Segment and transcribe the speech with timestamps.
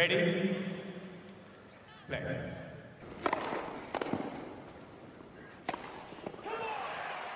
[0.00, 0.56] Ready?
[2.08, 2.20] Play.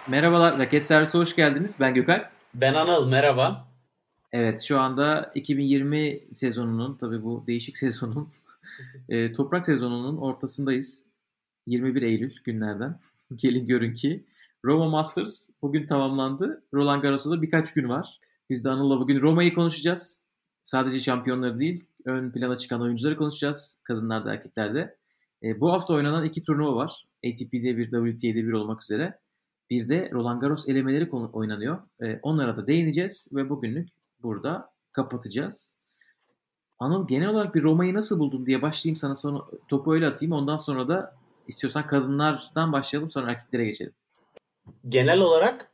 [0.09, 1.77] Merhabalar, Raket Servisi hoş geldiniz.
[1.81, 2.23] Ben Gökhan.
[2.55, 3.69] Ben Anıl, merhaba.
[4.33, 8.29] Evet, şu anda 2020 sezonunun, tabii bu değişik sezonun,
[9.09, 11.07] e, toprak sezonunun ortasındayız.
[11.67, 12.99] 21 Eylül günlerden.
[13.35, 14.25] Gelin görün ki
[14.65, 16.63] Roma Masters bugün tamamlandı.
[16.75, 18.19] Roland Garros'ta birkaç gün var.
[18.51, 20.21] Biz de Anıl'la bugün Roma'yı konuşacağız.
[20.63, 23.81] Sadece şampiyonları değil, ön plana çıkan oyuncuları konuşacağız.
[23.85, 24.97] Kadınlarda, erkeklerde.
[25.43, 27.05] E, bu hafta oynanan iki turnuva var.
[27.27, 29.19] ATP'de bir, WTA'de bir olmak üzere.
[29.71, 31.79] Bir de Roland Garros elemeleri oynanıyor.
[32.03, 33.89] E, onlara da değineceğiz ve bugünlük
[34.23, 35.75] burada kapatacağız.
[36.79, 40.33] Anıl genel olarak bir Roma'yı nasıl buldun diye başlayayım sana sonra topu öyle atayım.
[40.33, 41.17] Ondan sonra da
[41.49, 43.93] istiyorsan kadınlardan başlayalım sonra erkeklere geçelim.
[44.89, 45.71] Genel olarak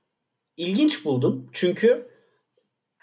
[0.56, 1.48] ilginç buldum.
[1.52, 2.09] Çünkü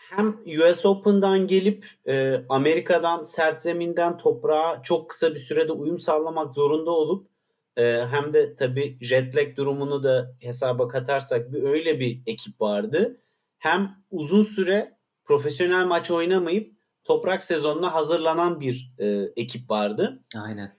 [0.09, 6.53] hem US Open'dan gelip e, Amerika'dan sert zeminden toprağa çok kısa bir sürede uyum sağlamak
[6.53, 7.27] zorunda olup
[7.77, 13.21] e, hem de tabii jet lag durumunu da hesaba katarsak bir öyle bir ekip vardı.
[13.57, 19.05] Hem uzun süre profesyonel maç oynamayıp toprak sezonuna hazırlanan bir e,
[19.35, 20.23] ekip vardı.
[20.35, 20.77] Aynen.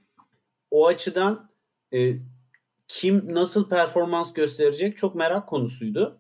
[0.70, 1.51] o açıdan
[1.95, 2.15] e,
[2.89, 6.17] kim nasıl performans gösterecek çok merak konusuydu.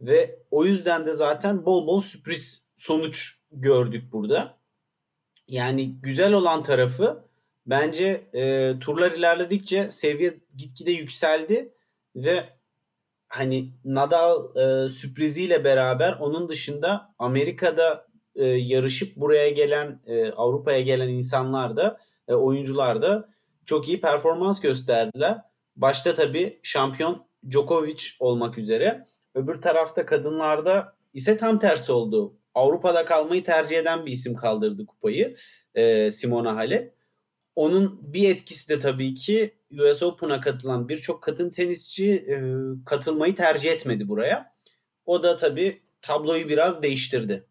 [0.00, 4.58] Ve o yüzden de zaten bol bol sürpriz sonuç gördük burada.
[5.48, 7.24] Yani güzel olan tarafı
[7.66, 11.72] bence e, turlar ilerledikçe seviye gitgide yükseldi
[12.16, 12.48] ve
[13.28, 21.08] hani Nadal e, sürpriziyle beraber onun dışında Amerika'da e, yarışıp buraya gelen e, Avrupa'ya gelen
[21.08, 23.28] insanlar da e, oyuncular da
[23.64, 25.38] çok iyi performans gösterdiler.
[25.76, 29.06] Başta tabii şampiyon Djokovic olmak üzere.
[29.34, 32.34] Öbür tarafta kadınlarda ise tam tersi oldu.
[32.54, 35.36] Avrupa'da kalmayı tercih eden bir isim kaldırdı kupayı.
[35.74, 36.94] e, Simona Halep.
[37.56, 42.36] Onun bir etkisi de tabii ki US Open'a katılan birçok kadın tenisçi e,
[42.86, 44.52] katılmayı tercih etmedi buraya.
[45.06, 47.44] O da tabii tabloyu biraz değiştirdi.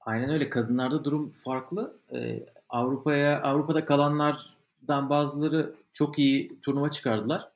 [0.00, 0.50] Aynen öyle.
[0.50, 1.98] Kadınlarda durum farklı.
[2.12, 7.48] Ee, Avrupa'ya Avrupa'da kalanlardan bazıları çok iyi turnuva çıkardılar.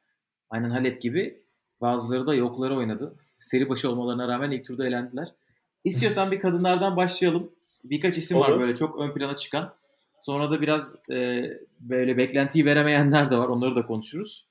[0.51, 1.42] Aynen Halep gibi.
[1.83, 3.15] Bazıları da yokları oynadı.
[3.41, 5.29] Seri başı olmalarına rağmen ilk turda elendiler.
[5.85, 7.51] İstiyorsan bir kadınlardan başlayalım.
[7.85, 8.61] Birkaç isim var Olur.
[8.61, 9.75] böyle çok ön plana çıkan.
[10.21, 11.45] Sonra da biraz e,
[11.81, 13.49] böyle beklentiyi veremeyenler de var.
[13.49, 14.47] Onları da konuşuruz.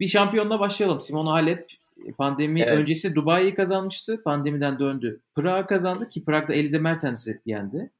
[0.00, 1.00] Bir şampiyonla başlayalım.
[1.00, 1.70] Simona Halep
[2.18, 2.78] pandemi Evet.
[2.78, 4.22] öncesi Dubai'yi kazanmıştı.
[4.22, 5.20] Pandemiden döndü.
[5.34, 7.90] Prag kazandı ki Prag'da Elize Mertens'i yendi.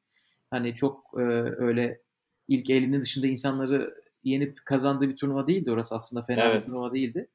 [0.50, 1.22] Hani çok e,
[1.59, 2.00] öyle
[2.49, 5.71] ilk elinin dışında insanları yenip kazandığı bir turnuva değildi.
[5.71, 6.66] Orası aslında fena bir Evet.
[6.66, 7.28] turnuva değildi.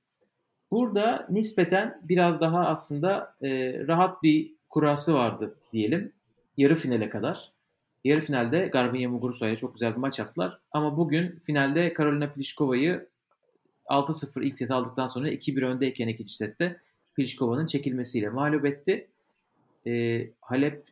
[0.71, 3.47] Burada nispeten biraz daha aslında e,
[3.87, 6.13] rahat bir kurası vardı diyelim.
[6.57, 7.51] Yarı finale kadar.
[8.03, 10.59] Yarı finalde Garbiñe Muguruza'ya çok güzel bir maç yaptılar.
[10.71, 13.07] Ama bugün finalde Karolina Pliškova'yı
[13.85, 16.79] 6-0 ilk set aldıktan sonra 2-1 öndeyken ikinci sette
[17.15, 19.07] Pliškova'nın çekilmesiyle mağlup etti.
[19.87, 20.83] E, Halep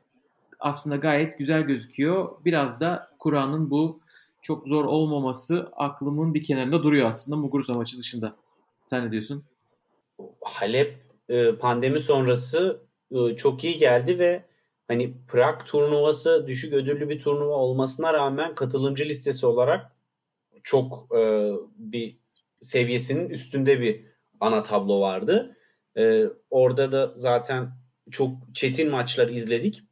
[0.59, 2.31] aslında gayet güzel gözüküyor.
[2.45, 4.00] Biraz da Kur'an'ın bu
[4.41, 8.35] çok zor olmaması aklımın bir kenarında duruyor aslında Muguruza maçı dışında.
[8.85, 9.44] Sen ne diyorsun?
[10.41, 10.97] Halep
[11.30, 12.81] e, pandemi sonrası
[13.12, 14.44] e, çok iyi geldi ve
[14.88, 19.91] hani Prag turnuvası düşük ödüllü bir turnuva olmasına rağmen katılımcı listesi olarak
[20.63, 22.18] çok e, bir
[22.62, 24.06] seviyesinin üstünde bir
[24.40, 25.57] ana tablo vardı.
[25.97, 27.72] E, orada da zaten
[28.12, 29.84] çok çetin maçlar izledik.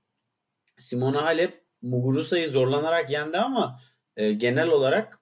[0.78, 3.80] Simona Halep Muguruza'yı zorlanarak yendi ama
[4.16, 5.20] e, genel olarak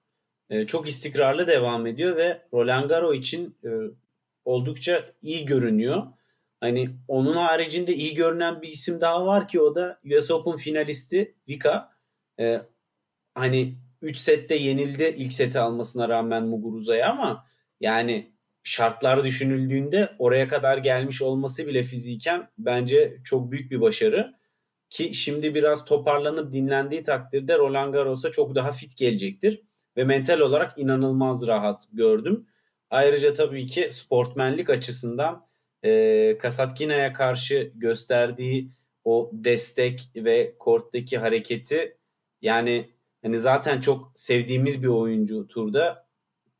[0.50, 3.70] e, çok istikrarlı devam ediyor ve Roland Garros için e,
[4.46, 6.02] oldukça iyi görünüyor.
[6.60, 11.34] Hani onun haricinde iyi görünen bir isim daha var ki o da US Open finalisti
[11.48, 11.90] Vika.
[12.40, 12.60] Ee,
[13.34, 17.46] hani 3 sette yenildi ilk seti almasına rağmen Muguruza'ya ama
[17.80, 18.32] yani
[18.64, 24.34] şartlar düşünüldüğünde oraya kadar gelmiş olması bile fiziken bence çok büyük bir başarı.
[24.90, 29.62] Ki şimdi biraz toparlanıp dinlendiği takdirde Roland Garros'a çok daha fit gelecektir.
[29.96, 32.46] Ve mental olarak inanılmaz rahat gördüm.
[32.90, 35.46] Ayrıca tabii ki sportmenlik açısından
[35.84, 38.70] e, Kasatkina'ya karşı gösterdiği
[39.04, 41.96] o destek ve korttaki hareketi
[42.42, 42.90] yani
[43.22, 46.06] hani zaten çok sevdiğimiz bir oyuncu turda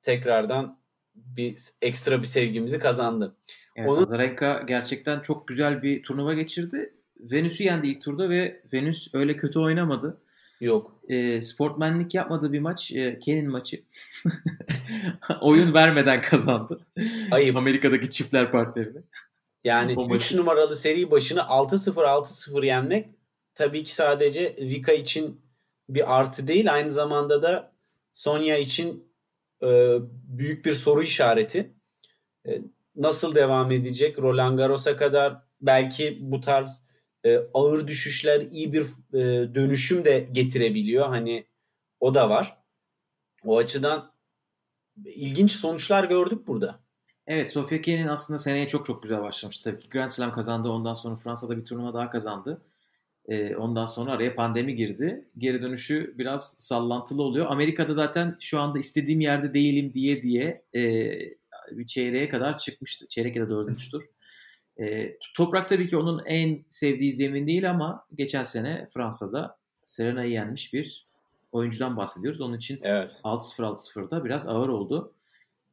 [0.03, 0.79] tekrardan
[1.15, 3.37] bir ekstra bir sevgimizi kazandı.
[3.77, 6.95] Evet, Onun- Azarenka gerçekten çok güzel bir turnuva geçirdi.
[7.21, 10.21] Venüs'ü yendi ilk turda ve Venüs öyle kötü oynamadı.
[10.61, 11.01] Yok.
[11.09, 13.83] E, sportmenlik yapmadığı bir maç e, Kenin maçı.
[15.41, 16.87] Oyun vermeden kazandı.
[17.31, 17.57] Ayıp.
[17.57, 18.99] Amerika'daki çiftler partilerini.
[19.65, 23.09] Yani O 3 maçı- numaralı seri başını 6-0 6-0 yenmek
[23.55, 25.41] tabii ki sadece Vika için
[25.89, 27.73] bir artı değil aynı zamanda da
[28.13, 29.13] Sonya için
[29.63, 29.97] e,
[30.29, 31.73] büyük bir soru işareti.
[32.47, 32.61] E,
[32.97, 34.19] nasıl devam edecek?
[34.19, 36.87] Roland Garros'a kadar belki bu tarz
[37.25, 38.83] e, ağır düşüşler iyi bir
[39.15, 41.09] e, dönüşüm de getirebiliyor.
[41.09, 41.47] Hani
[42.01, 42.57] o da var.
[43.45, 44.13] O açıdan
[45.05, 46.81] ilginç sonuçlar gördük burada.
[47.27, 49.59] Evet Sofia Kenin aslında seneye çok çok güzel başlamış.
[49.59, 50.69] Tabii ki Grand Slam kazandı.
[50.69, 52.63] Ondan sonra Fransa'da bir turnuva daha kazandı.
[53.29, 55.29] Ee, ondan sonra araya pandemi girdi.
[55.39, 57.47] Geri dönüşü biraz sallantılı oluyor.
[57.47, 60.81] Amerika'da zaten şu anda istediğim yerde değilim diye diye e,
[61.71, 63.09] bir çeyreğe kadar çıkmıştı.
[63.09, 64.03] Çeyrek ya da dördüncü tur.
[64.81, 70.75] E, toprak tabii ki onun en sevdiği zemin değil ama geçen sene Fransa'da Serena'yı yenmiş
[70.75, 71.06] bir
[71.57, 72.41] oyuncudan bahsediyoruz.
[72.41, 73.11] Onun için evet.
[73.25, 75.13] 6-0 6-0'da biraz ağır oldu.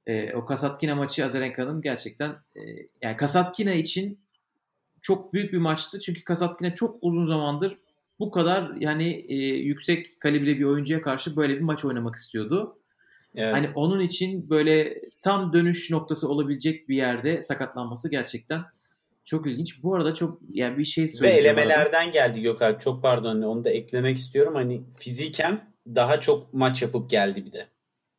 [0.07, 2.62] E, o Kasatkina maçı Azarenka'nın gerçekten e,
[3.01, 4.19] yani Kasatkina için
[5.01, 6.00] çok büyük bir maçtı.
[6.00, 7.77] Çünkü Kasatkina çok uzun zamandır
[8.19, 12.80] bu kadar yani e, yüksek kalibre bir oyuncuya karşı böyle bir maç oynamak istiyordu.
[13.35, 13.53] Evet.
[13.53, 18.62] Hani onun için böyle tam dönüş noktası olabilecek bir yerde sakatlanması gerçekten
[19.25, 19.83] çok ilginç.
[19.83, 21.44] Bu arada çok yani bir şey söyleyeyim.
[21.44, 22.77] Ve elemelerden geldi Gökhan.
[22.77, 24.56] Çok pardon onu da eklemek istiyorum.
[24.56, 27.68] Hani fiziken daha çok maç yapıp geldi bir de.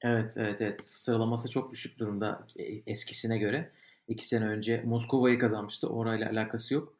[0.02, 0.80] Evet evet evet.
[0.84, 2.46] Sıralaması çok düşük durumda
[2.86, 3.70] eskisine göre.
[4.08, 5.88] İki sene önce Moskova'yı kazanmıştı.
[5.88, 6.94] Orayla alakası yok.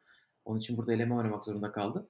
[0.45, 2.07] Onun için burada eleme oynamak zorunda kaldı.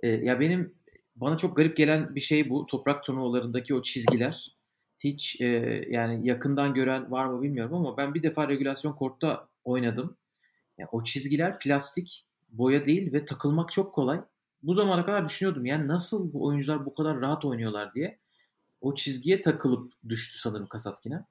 [0.00, 0.74] Ee, ya benim
[1.16, 2.66] bana çok garip gelen bir şey bu.
[2.66, 4.56] Toprak turnuvalarındaki o çizgiler.
[4.98, 5.46] Hiç e,
[5.90, 10.16] yani yakından gören var mı bilmiyorum ama ben bir defa regülasyon kortta oynadım.
[10.78, 14.20] Yani o çizgiler plastik, boya değil ve takılmak çok kolay.
[14.62, 18.18] Bu zamana kadar düşünüyordum yani nasıl bu oyuncular bu kadar rahat oynuyorlar diye.
[18.80, 21.26] O çizgiye takılıp düştü sanırım Kasatkina.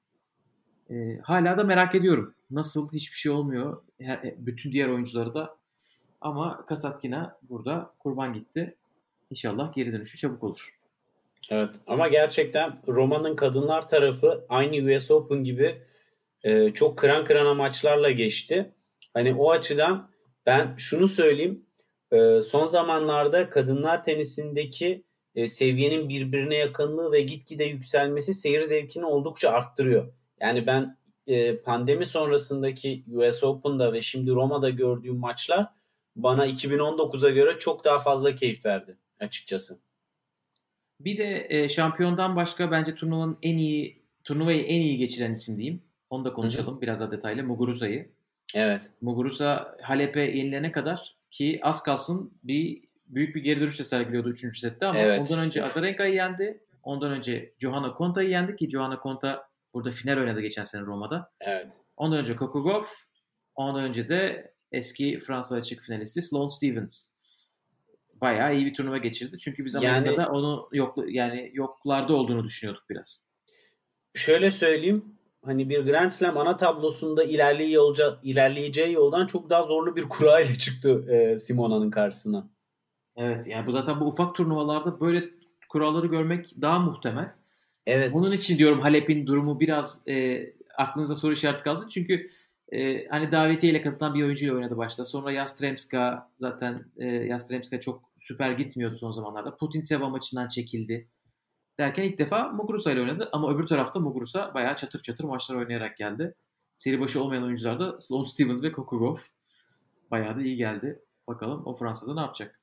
[0.90, 2.34] E, hala da merak ediyorum.
[2.50, 3.82] Nasıl hiçbir şey olmuyor.
[4.00, 5.56] Her, e, bütün diğer oyuncuları da.
[6.20, 8.76] Ama Kasatkina burada kurban gitti.
[9.30, 10.76] İnşallah geri dönüşü çabuk olur.
[11.50, 15.82] Evet ama gerçekten Roma'nın kadınlar tarafı aynı US Open gibi
[16.42, 18.72] e, çok kıran kırana maçlarla geçti.
[19.14, 20.10] Hani o açıdan
[20.46, 21.65] ben şunu söyleyeyim.
[22.12, 25.04] E, son zamanlarda kadınlar tenisindeki
[25.34, 30.12] e, seviyenin birbirine yakınlığı ve gitgide yükselmesi seyir zevkini oldukça arttırıyor.
[30.40, 35.66] Yani ben e, pandemi sonrasındaki US Open'da ve şimdi Roma'da gördüğüm maçlar
[36.16, 39.78] bana 2019'a göre çok daha fazla keyif verdi açıkçası.
[41.00, 45.82] Bir de e, şampiyondan başka bence turnuvanın en iyi turnuvayı en iyi geçiren isim diyeyim.
[46.10, 46.80] Onu da konuşalım Hı-hı.
[46.80, 47.42] biraz daha detaylı.
[47.42, 48.10] Muguruza'yı.
[48.54, 48.90] Evet.
[49.00, 54.58] Muguruza Halep'e yenilene kadar ki az kalsın bir büyük bir geri dönüşle sergiliyordu 3.
[54.58, 55.20] sette ama evet.
[55.20, 56.60] ondan önce Azarenka'yı yendi.
[56.82, 61.32] Ondan önce Johanna Konta'yı yendi ki Johanna Konta burada final oynadı geçen sene Roma'da.
[61.40, 61.80] Evet.
[61.96, 62.84] Ondan önce Kokugov,
[63.54, 67.10] ondan önce de eski Fransa açık finalisti Sloane Stevens.
[68.14, 69.38] Bayağı iyi bir turnuva geçirdi.
[69.38, 73.28] Çünkü biz Amerika'da yani, onu yok yani yoklarda olduğunu düşünüyorduk biraz.
[74.14, 75.15] Şöyle söyleyeyim
[75.46, 80.54] hani bir Grand Slam ana tablosunda ilerleyeceği, ilerleyeceği yoldan çok daha zorlu bir kura ile
[80.54, 82.50] çıktı e, Simona'nın karşısına.
[83.16, 85.24] Evet yani bu zaten bu ufak turnuvalarda böyle
[85.68, 87.32] kuralları görmek daha muhtemel.
[87.86, 88.12] Evet.
[88.12, 90.46] Bunun için diyorum Halep'in durumu biraz e,
[90.78, 91.88] aklınızda soru işareti kalsın.
[91.88, 92.30] Çünkü
[92.72, 95.04] e, hani davetiyeyle katılan bir oyuncuyla oynadı başta.
[95.04, 99.56] Sonra Yastremska zaten e, Yastremska çok süper gitmiyordu son zamanlarda.
[99.56, 101.08] Putin Seva maçından çekildi
[101.78, 103.28] derken ilk defa Muguruza ile oynadı.
[103.32, 106.34] Ama öbür tarafta Muguruza bayağı çatır çatır maçlar oynayarak geldi.
[106.76, 109.16] Seri başı olmayan oyuncular da Sloane Stevens ve Kokugov
[110.10, 111.02] bayağı da iyi geldi.
[111.28, 112.60] Bakalım o Fransa'da ne yapacak.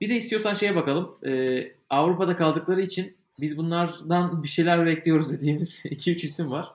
[0.00, 1.18] Bir de istiyorsan şeye bakalım.
[1.26, 6.72] Ee, Avrupa'da kaldıkları için biz bunlardan bir şeyler bekliyoruz dediğimiz 2-3 isim var.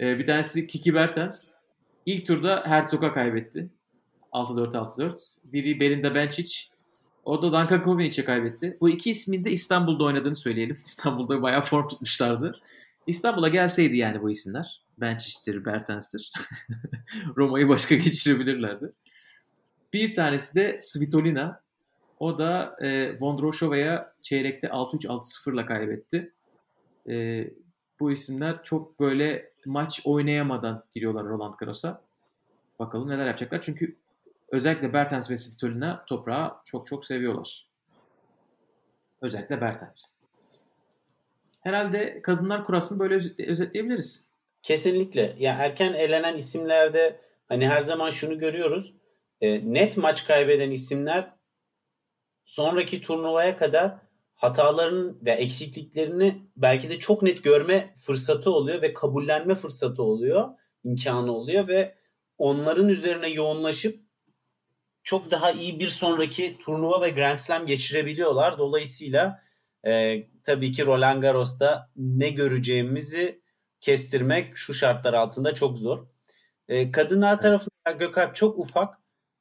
[0.00, 1.50] Ee, bir tanesi Kiki Bertens.
[2.06, 3.70] İlk turda Herzog'a kaybetti.
[4.32, 5.36] 6-4-6-4.
[5.44, 6.73] Biri Belinda Bencic.
[7.24, 8.76] O da Danka Kovinic'e kaybetti.
[8.80, 10.76] Bu iki ismin de İstanbul'da oynadığını söyleyelim.
[10.84, 12.56] İstanbul'da bayağı form tutmuşlardı.
[13.06, 14.82] İstanbul'a gelseydi yani bu isimler.
[14.98, 16.32] Bencic'tir, Bertens'tir.
[17.36, 18.92] Roma'yı başka geçirebilirlerdi.
[19.92, 21.60] Bir tanesi de Svitolina.
[22.20, 26.32] O da e, Vondroshova'ya çeyrekte 6-3-6-0'la kaybetti.
[27.08, 27.44] E,
[28.00, 32.02] bu isimler çok böyle maç oynayamadan giriyorlar Roland Garros'a.
[32.78, 33.60] Bakalım neler yapacaklar.
[33.60, 33.96] Çünkü
[34.54, 37.68] Özellikle Bertens ve Svitolina toprağı çok çok seviyorlar.
[39.22, 40.18] Özellikle Bertens.
[41.60, 43.14] Herhalde kadınlar kurasını böyle
[43.48, 44.28] özetleyebiliriz.
[44.62, 45.34] Kesinlikle.
[45.38, 48.94] Ya erken elenen isimlerde hani her zaman şunu görüyoruz.
[49.40, 51.32] E, net maç kaybeden isimler
[52.44, 53.98] sonraki turnuvaya kadar
[54.34, 60.48] hataların ve eksikliklerini belki de çok net görme fırsatı oluyor ve kabullenme fırsatı oluyor,
[60.84, 61.94] imkanı oluyor ve
[62.38, 64.03] onların üzerine yoğunlaşıp
[65.04, 68.58] çok daha iyi bir sonraki turnuva ve Grand Slam geçirebiliyorlar.
[68.58, 69.44] Dolayısıyla
[69.86, 73.42] E, tabii ki Roland Garros'ta ne göreceğimizi
[73.80, 76.06] kestirmek şu şartlar altında çok zor.
[76.68, 78.98] E, kadınlar tarafında Gökalp çok ufak.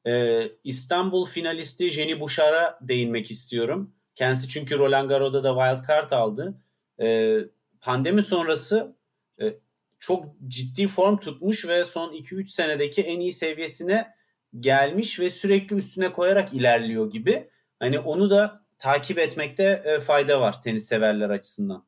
[0.08, 3.96] E, İstanbul finalisti Jenny Bouchard'a değinmek istiyorum.
[4.15, 6.62] Kendisi çünkü Roland Garros'da da wild card aldı.
[7.01, 7.38] E,
[7.82, 8.96] pandemi sonrası
[9.41, 9.53] e,
[10.00, 14.13] çok ciddi form tutmuş ve son 2-3 senedeki en iyi seviyesine
[14.60, 17.50] gelmiş ve sürekli üstüne koyarak ilerliyor gibi.
[17.79, 21.86] Hani onu da takip etmekte e, fayda var tenis severler açısından.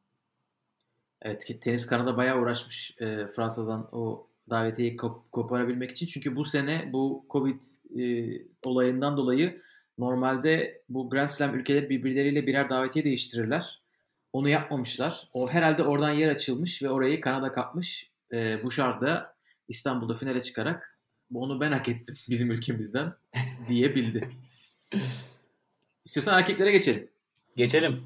[1.21, 6.07] Evet tenis kanada bayağı uğraşmış e, Fransa'dan o davetiyeyi kop- koparabilmek için.
[6.07, 7.61] Çünkü bu sene bu Covid
[7.99, 8.31] e,
[8.63, 9.61] olayından dolayı
[9.97, 13.81] normalde bu Grand Slam ülkeleri birbirleriyle birer davetiye değiştirirler.
[14.33, 15.29] Onu yapmamışlar.
[15.33, 18.11] O herhalde oradan yer açılmış ve orayı Kanada kapmış.
[18.31, 19.35] E, Bouchard da
[19.67, 20.94] İstanbul'da finale çıkarak
[21.33, 23.13] onu ben hak ettim bizim ülkemizden
[23.69, 24.29] diyebildi.
[26.05, 27.09] İstiyorsan erkeklere geçelim.
[27.55, 28.03] Geçelim.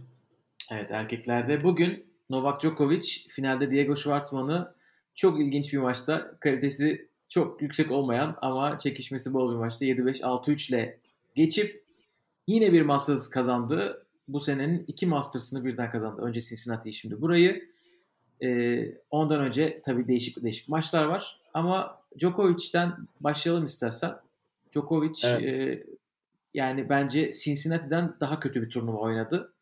[0.72, 4.74] Evet erkeklerde bugün Novak Djokovic finalde Diego Schwartzman'ı
[5.16, 11.00] çok ilginç bir maçta kalitesi çok yüksek olmayan ama çekişmesi bol bir maçta 7-5-6-3 ile
[11.36, 11.84] geçip
[12.48, 14.06] yine bir Masters kazandı.
[14.28, 16.22] Bu senenin iki Masters'ını birden kazandı.
[16.22, 17.70] Önce Cincinnati'yi şimdi burayı.
[18.44, 21.42] Ee, ondan önce tabii değişik değişik maçlar var.
[21.54, 24.16] Ama Djokovic'ten başlayalım istersen.
[24.72, 25.54] Djokovic evet.
[25.54, 25.84] e,
[26.54, 29.54] yani bence Cincinnati'den daha kötü bir turnuva oynadı.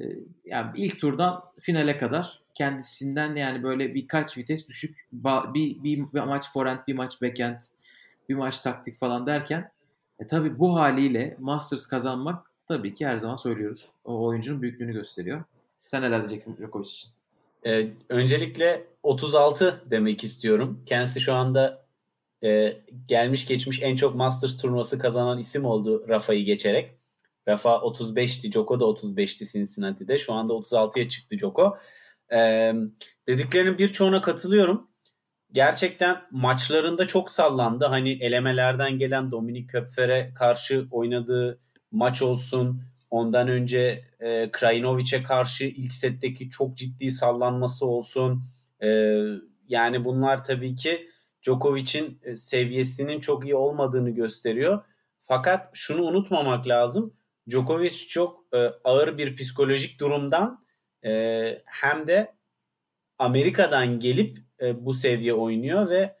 [0.00, 0.04] E,
[0.44, 6.52] yani ilk turdan finale kadar kendisinden yani böyle birkaç vites düşük bir, bir, bir maç
[6.52, 7.60] forehand, bir maç backhand,
[8.28, 9.70] bir maç taktik falan derken
[10.18, 13.88] e, tabii bu haliyle Masters kazanmak tabii ki her zaman söylüyoruz.
[14.04, 15.44] O oyuncunun büyüklüğünü gösteriyor.
[15.84, 17.10] Sen neler diyeceksin Djokovic için?
[17.66, 20.82] Ee, öncelikle 36 demek istiyorum.
[20.86, 21.86] Kendisi şu anda
[22.44, 22.76] e,
[23.08, 27.00] gelmiş geçmiş en çok Masters turnuvası kazanan isim oldu Rafa'yı geçerek.
[27.48, 30.18] Rafa 35'ti, Joko da 35'ti Cincinnati'de.
[30.18, 31.78] Şu anda 36'ya çıktı Joko.
[32.32, 32.72] Ee,
[33.28, 34.90] dediklerinin birçoğuna katılıyorum.
[35.52, 37.84] Gerçekten maçlarında çok sallandı.
[37.84, 42.82] Hani elemelerden gelen Dominik Köpfer'e karşı oynadığı maç olsun.
[43.10, 48.44] Ondan önce e, Krajinovic'e karşı ilk setteki çok ciddi sallanması olsun.
[48.82, 48.88] E,
[49.68, 51.08] yani bunlar tabii ki
[51.42, 54.84] Djokovic'in e, seviyesinin çok iyi olmadığını gösteriyor.
[55.22, 57.14] Fakat şunu unutmamak lazım.
[57.50, 60.64] Djokovic çok e, ağır bir psikolojik durumdan
[61.04, 62.34] e, hem de
[63.18, 66.16] Amerika'dan gelip e, bu seviye oynuyor ve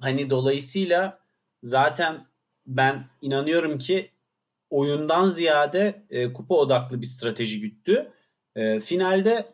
[0.00, 1.18] hani dolayısıyla
[1.62, 2.26] zaten
[2.66, 4.13] ben inanıyorum ki
[4.74, 8.12] oyundan ziyade e, kupa odaklı bir strateji güttü.
[8.56, 9.44] E, finalde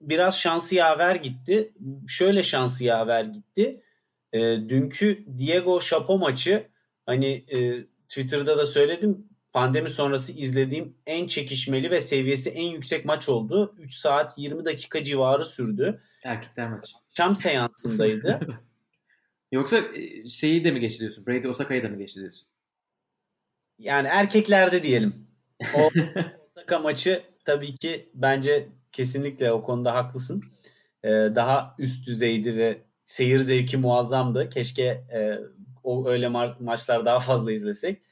[0.00, 1.72] biraz şansı yaver gitti.
[2.08, 3.82] Şöyle şansı yaver gitti.
[4.32, 6.68] E, dünkü Diego Chapo maçı
[7.06, 13.28] hani e, Twitter'da da söyledim pandemi sonrası izlediğim en çekişmeli ve seviyesi en yüksek maç
[13.28, 13.74] oldu.
[13.78, 16.00] 3 saat 20 dakika civarı sürdü.
[16.24, 16.92] Erkekler maçı.
[17.16, 18.40] Şam seansındaydı.
[19.52, 21.26] Yoksa e, şeyi de mi geçiriyorsun?
[21.26, 22.51] Brady Osaka'yı da mı geçiriyorsun?
[23.78, 25.26] Yani erkeklerde diyelim.
[25.76, 25.90] O
[26.48, 30.44] Osaka maçı tabii ki bence kesinlikle o konuda haklısın.
[31.04, 34.50] Ee, daha üst düzeydi ve seyir zevki muazzamdı.
[34.50, 35.38] Keşke e,
[35.82, 38.02] o öyle ma- maçlar daha fazla izlesek.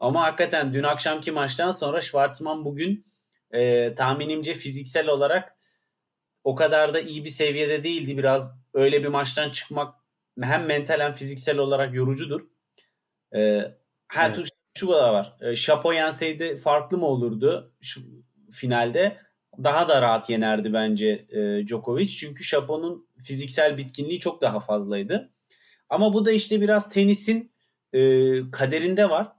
[0.00, 3.04] Ama hakikaten dün akşamki maçtan sonra Schwartzman bugün
[3.50, 5.56] e, tahminimce fiziksel olarak
[6.44, 8.18] o kadar da iyi bir seviyede değildi.
[8.18, 9.94] Biraz öyle bir maçtan çıkmak
[10.40, 12.40] hem mental hem fiziksel olarak yorucudur.
[13.34, 13.64] E,
[14.08, 14.38] her evet.
[14.78, 15.36] Şu da var.
[15.40, 18.00] E, Şapo yenseydi farklı mı olurdu şu
[18.52, 19.16] finalde?
[19.64, 22.08] Daha da rahat yenerdi bence e, Djokovic.
[22.08, 25.32] Çünkü Şapo'nun fiziksel bitkinliği çok daha fazlaydı.
[25.88, 27.52] Ama bu da işte biraz tenisin
[27.92, 28.00] e,
[28.50, 29.38] kaderinde var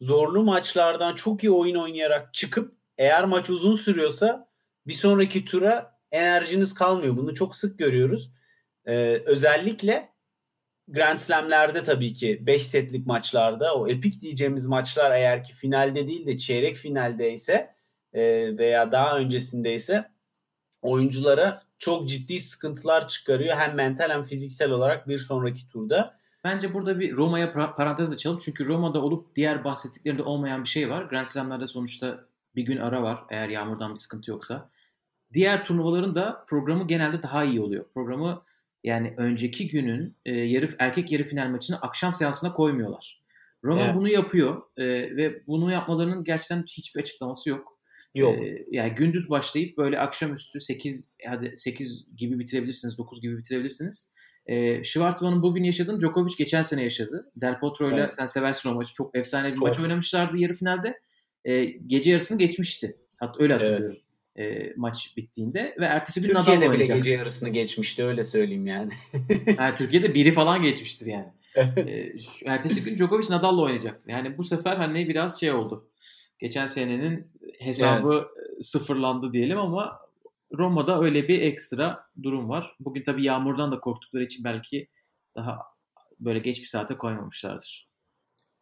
[0.00, 4.48] zorlu maçlardan çok iyi oyun oynayarak çıkıp eğer maç uzun sürüyorsa
[4.86, 7.16] bir sonraki tura enerjiniz kalmıyor.
[7.16, 8.30] Bunu çok sık görüyoruz.
[8.86, 10.09] Ee, özellikle
[10.92, 16.26] Grand Slam'lerde tabii ki 5 setlik maçlarda o epik diyeceğimiz maçlar eğer ki finalde değil
[16.26, 17.74] de çeyrek finaldeyse
[18.12, 18.22] e,
[18.58, 20.10] veya daha öncesindeyse
[20.82, 23.56] oyunculara çok ciddi sıkıntılar çıkarıyor.
[23.56, 26.20] Hem mental hem fiziksel olarak bir sonraki turda.
[26.44, 28.38] Bence burada bir Roma'ya parantez açalım.
[28.44, 31.02] Çünkü Roma'da olup diğer bahsettiklerinde olmayan bir şey var.
[31.02, 32.24] Grand Slam'lerde sonuçta
[32.56, 34.70] bir gün ara var eğer yağmurdan bir sıkıntı yoksa.
[35.32, 37.84] Diğer turnuvaların da programı genelde daha iyi oluyor.
[37.94, 38.42] Programı
[38.84, 43.20] yani önceki günün e, yarı erkek yarı final maçını akşam seansına koymuyorlar.
[43.64, 43.94] Roma evet.
[43.94, 47.78] bunu yapıyor e, ve bunu yapmalarının gerçekten hiçbir açıklaması yok.
[48.14, 48.38] Yok.
[48.38, 54.12] E, yani gündüz başlayıp böyle akşamüstü 8 hadi 8 gibi bitirebilirsiniz, 9 gibi bitirebilirsiniz.
[54.46, 57.30] E, Schwartzman'ın bugün yaşadığını Djokovic geçen sene yaşadı.
[57.36, 58.94] Del Potro ile sen seversin o maçı.
[58.94, 59.66] Çok efsane bir çok.
[59.66, 61.00] maç oynamışlardı yarı finalde.
[61.44, 62.96] E, gece yarısını geçmişti.
[63.16, 63.96] Hatta öyle hatırlıyorum.
[63.96, 64.09] Evet.
[64.40, 66.88] E, maç bittiğinde ve ertesi gün Nadal oynayacak.
[66.88, 68.92] bile gece yarısını geçmişti öyle söyleyeyim yani.
[69.58, 71.28] yani Türkiye'de biri falan geçmiştir yani.
[71.56, 72.12] e,
[72.46, 74.10] ertesi gün Djokovic Nadal'la oynayacaktı.
[74.10, 75.88] Yani bu sefer hani biraz şey oldu.
[76.38, 77.26] Geçen senenin
[77.58, 78.64] hesabı evet.
[78.64, 80.00] sıfırlandı diyelim ama
[80.52, 82.76] Roma'da öyle bir ekstra durum var.
[82.80, 84.88] Bugün tabii yağmurdan da korktukları için belki
[85.36, 85.58] daha
[86.20, 87.88] böyle geç bir saate koymamışlardır.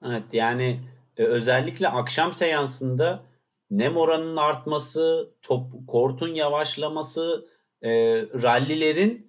[0.04, 0.80] Evet yani
[1.16, 3.22] e, özellikle akşam seansında
[3.70, 7.48] nem oranının artması, top kortun yavaşlaması,
[7.82, 7.90] e,
[8.22, 9.28] rallilerin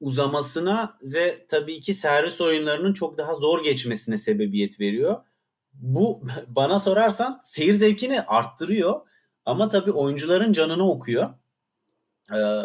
[0.00, 5.24] uzamasına ve tabii ki servis oyunlarının çok daha zor geçmesine sebebiyet veriyor.
[5.72, 9.00] Bu bana sorarsan seyir zevkini arttırıyor
[9.44, 11.30] ama tabii oyuncuların canını okuyor.
[12.34, 12.62] Ee,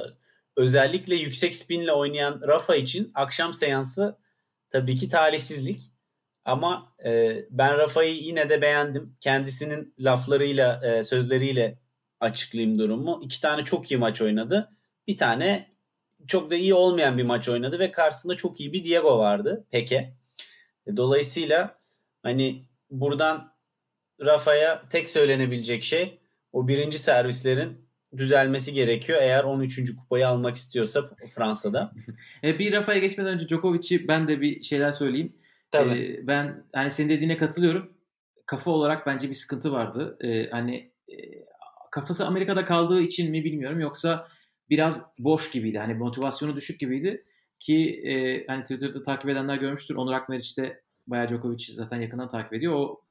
[0.56, 4.18] özellikle yüksek spinle oynayan Rafa için akşam seansı
[4.70, 5.93] tabii ki talihsizlik.
[6.46, 9.16] Ama e, ben Rafa'yı yine de beğendim.
[9.22, 11.80] Kendisinin laflarıyla, e, sözleriyle
[12.20, 13.20] açıklayayım durumu.
[13.24, 14.70] İki tane çok iyi maç oynadı.
[15.08, 15.70] Bir tane
[16.28, 19.66] çok da iyi olmayan bir maç oynadı ve karşısında çok iyi bir Diego vardı.
[19.72, 20.14] Peke.
[20.88, 21.80] E, dolayısıyla
[22.24, 23.54] hani buradan
[24.22, 26.20] Rafa'ya tek söylenebilecek şey
[26.54, 27.84] o birinci servislerin
[28.18, 29.96] düzelmesi gerekiyor eğer 13.
[29.96, 31.94] kupayı almak istiyorsa Fransa'da.
[32.44, 35.36] e, bir Rafa'ya geçmeden önce Djokovic'i ben de bir şeyler söyleyeyim.
[35.74, 36.20] Tabii.
[36.24, 37.94] E, ben hani senin dediğine katılıyorum.
[38.46, 40.18] Kafa olarak bence bir sıkıntı vardı.
[40.22, 41.16] E, hani e,
[41.92, 44.28] kafası Amerika'da kaldığı için mi bilmiyorum yoksa
[44.70, 45.78] biraz boş gibiydi.
[45.80, 47.26] Hani motivasyonu düşük gibiydi
[47.60, 49.96] ki e, hani Twitter'da takip edenler görmüştür.
[49.96, 52.74] Onur Akmeriç de bayağı Djokovic'i zaten yakından takip ediyor.
[52.74, 53.02] O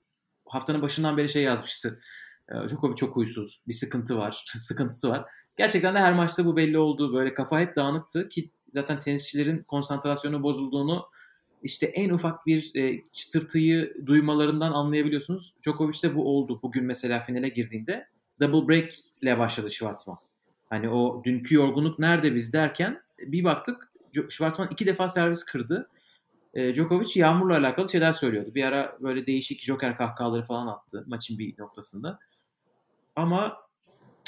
[0.47, 2.00] haftanın başından beri şey yazmıştı.
[2.49, 3.62] E, Djokovic çok huysuz.
[3.69, 4.45] Bir sıkıntı var.
[4.57, 5.25] sıkıntısı var.
[5.57, 7.14] Gerçekten de her maçta bu belli oldu.
[7.14, 11.07] Böyle kafa hep dağınıktı ki zaten tenisçilerin konsantrasyonu bozulduğunu
[11.62, 15.54] işte en ufak bir e, çıtırtıyı duymalarından anlayabiliyorsunuz.
[15.62, 16.61] Djokovic'te bu oldu.
[16.62, 18.09] Bugün mesela finale girdiğinde
[18.40, 18.92] double break
[19.23, 20.19] ile başladı Schwartzman.
[20.71, 23.92] Hani o dünkü yorgunluk nerede biz derken bir baktık
[24.28, 25.89] Schwartzman iki defa servis kırdı.
[26.54, 28.54] E, Djokovic yağmurla alakalı şeyler söylüyordu.
[28.54, 32.19] Bir ara böyle değişik joker kahkahaları falan attı maçın bir noktasında.
[33.17, 33.56] Ama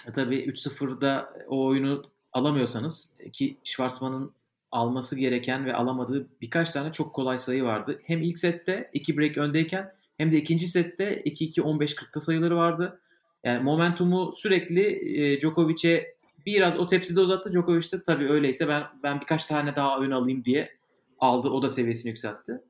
[0.08, 4.32] e, tabii 3-0'da o oyunu alamıyorsanız ki Schwartzman'ın
[4.74, 8.00] alması gereken ve alamadığı birkaç tane çok kolay sayı vardı.
[8.04, 13.00] Hem ilk sette 2 break öndeyken hem de ikinci sette 2-2-15-40'ta sayıları vardı.
[13.44, 14.82] Yani momentumu sürekli
[15.20, 16.14] e, Djokovic'e
[16.46, 17.52] biraz o tepside uzattı.
[17.52, 20.70] Djokovic de tabii öyleyse ben ben birkaç tane daha oyun alayım diye
[21.18, 21.48] aldı.
[21.48, 22.60] O da seviyesini yükseltti.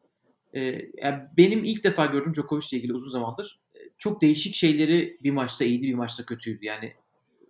[0.55, 0.61] Ee,
[1.03, 5.31] yani benim ilk defa gördüğüm Djokovic ile ilgili uzun zamandır e, çok değişik şeyleri bir
[5.31, 6.65] maçta iyiydi bir maçta kötüydü.
[6.65, 6.93] Yani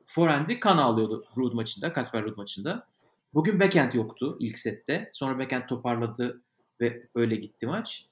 [0.07, 2.87] forehand'i kan alıyordu Ruud maçında, Kasper Ruud maçında.
[3.35, 5.11] Bugün backhand yoktu ilk sette.
[5.13, 6.43] Sonra backhand toparladı
[6.81, 8.07] ve öyle gitti maç.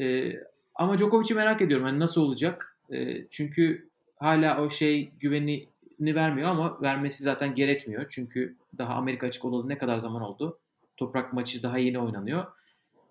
[0.00, 0.32] Ee,
[0.74, 1.86] ama Djokovic'i merak ediyorum.
[1.86, 2.78] Hani nasıl olacak?
[2.92, 5.66] Ee, çünkü hala o şey güveni
[6.00, 8.06] vermiyor ama vermesi zaten gerekmiyor.
[8.08, 10.58] Çünkü daha Amerika açık olalı ne kadar zaman oldu?
[10.96, 12.46] Toprak maçı daha yeni oynanıyor.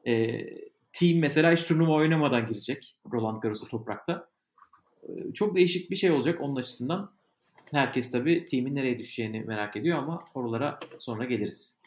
[0.08, 0.44] E,
[0.94, 4.30] team mesela hiç turnuva oynamadan girecek Roland Garros'a toprakta.
[5.04, 7.15] E, çok değişik bir şey olacak onun açısından.
[7.72, 11.82] Herkes tabii team'in nereye düşeceğini merak ediyor ama oralara sonra geliriz.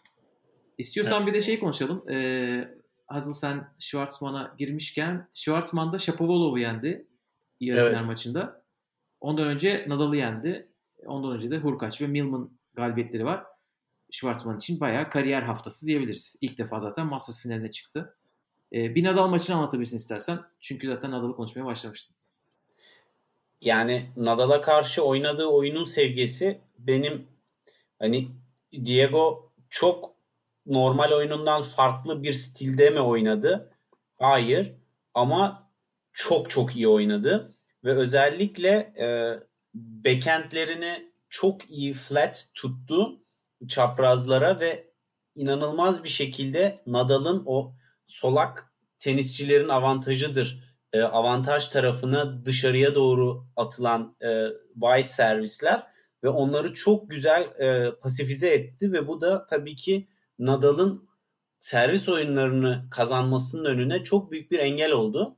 [0.78, 1.28] İstiyorsan evet.
[1.28, 2.10] bir de şey konuşalım.
[2.10, 2.68] Ee,
[3.06, 7.06] hazır sen Schwartzman'a girmişken Schwartzman da Shapovalov'u yendi
[7.60, 7.92] yarı evet.
[7.92, 8.62] final maçında.
[9.20, 10.68] Ondan önce Nadal'ı yendi.
[11.06, 13.44] Ondan önce de Hurkaç ve Milman galibiyetleri var.
[14.10, 16.38] Schwartzman için bayağı kariyer haftası diyebiliriz.
[16.40, 18.16] İlk defa zaten Masters finaline çıktı.
[18.72, 20.38] Ee, bir Nadal maçını anlatabilirsin istersen.
[20.60, 22.16] Çünkü zaten Nadal'ı konuşmaya başlamıştın.
[23.60, 27.28] Yani Nadal'a karşı oynadığı oyunun sevgisi benim
[27.98, 28.28] hani
[28.84, 30.14] Diego çok
[30.66, 33.70] normal oyunundan farklı bir stilde mi oynadı?
[34.18, 34.74] Hayır.
[35.14, 35.70] Ama
[36.12, 37.54] çok çok iyi oynadı.
[37.84, 39.06] Ve özellikle e,
[39.74, 43.20] backendlerini çok iyi flat tuttu
[43.68, 44.90] çaprazlara ve
[45.34, 47.72] inanılmaz bir şekilde Nadal'ın o
[48.06, 50.67] solak tenisçilerin avantajıdır.
[50.92, 55.86] E, avantaj tarafına dışarıya doğru atılan e, wide servisler
[56.24, 61.08] ve onları çok güzel e, pasifize etti ve bu da tabii ki Nadal'ın
[61.58, 65.36] servis oyunlarını kazanmasının önüne çok büyük bir engel oldu.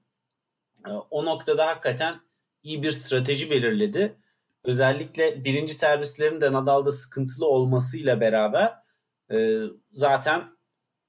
[0.87, 2.21] E, o noktada hakikaten
[2.63, 4.17] iyi bir strateji belirledi
[4.65, 8.75] özellikle birinci servislerin de Nadal'da sıkıntılı olmasıyla beraber
[9.33, 9.61] e,
[9.93, 10.45] zaten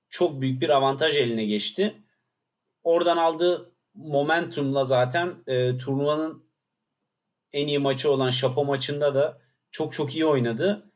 [0.10, 1.96] çok büyük bir avantaj eline geçti.
[2.84, 6.46] Oradan aldığı momentumla zaten e, turnuvanın
[7.54, 9.38] en iyi maçı olan Şapo maçında da
[9.72, 10.92] çok çok iyi oynadı.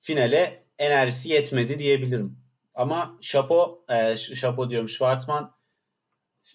[0.00, 2.38] Finale enerjisi yetmedi diyebilirim.
[2.74, 5.54] Ama Şapo, e, Şapo diyorum Schwartzman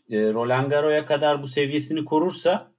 [0.09, 2.71] e, Roland Garros'a kadar bu seviyesini korursa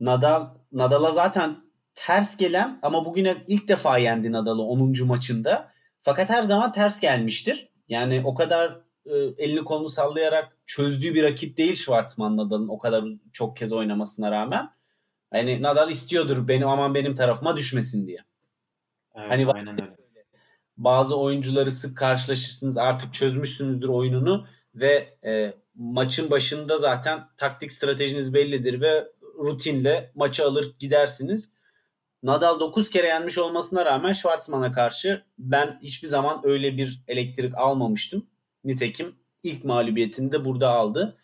[0.00, 1.56] Nadal Nadal'a zaten
[1.94, 5.06] ters gelen ama bugüne ilk defa yendi Nadal'ı 10.
[5.06, 5.72] maçında.
[6.00, 7.68] Fakat her zaman ters gelmiştir.
[7.88, 8.80] Yani o kadar
[9.38, 14.70] elini kolunu sallayarak çözdüğü bir rakip değil Schwartzman Nadal'ın o kadar çok kez oynamasına rağmen.
[15.30, 18.18] Hani Nadal istiyordur benim aman benim tarafıma düşmesin diye.
[19.14, 20.00] Evet, Hani aynen öyle.
[20.76, 28.80] Bazı oyuncuları sık karşılaşırsınız artık çözmüşsünüzdür oyununu ve e, maçın başında zaten taktik stratejiniz bellidir
[28.80, 31.52] ve rutinle maçı alır gidersiniz.
[32.22, 38.26] Nadal 9 kere yenmiş olmasına rağmen Schwartzman'a karşı ben hiçbir zaman öyle bir elektrik almamıştım.
[38.64, 41.18] Nitekim ilk mağlubiyetini de burada aldı.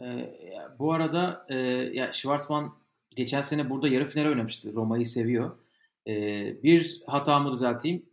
[0.00, 0.30] Ee,
[0.78, 1.56] bu arada e,
[1.92, 2.74] ya Schwarzman
[3.16, 4.74] geçen sene burada yarı final oynamıştı.
[4.74, 5.58] Roma'yı seviyor.
[6.06, 8.06] Ee, bir hatamı düzelteyim.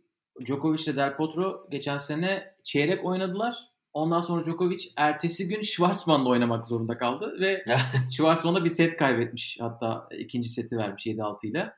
[0.44, 3.56] Djokovic ile Del Potro geçen sene çeyrek oynadılar.
[3.92, 7.64] Ondan sonra Djokovic ertesi gün Schwarzman'la oynamak zorunda kaldı ve
[8.10, 9.58] Schwarzman'a bir set kaybetmiş.
[9.60, 11.72] Hatta ikinci seti vermiş 7-6 ile.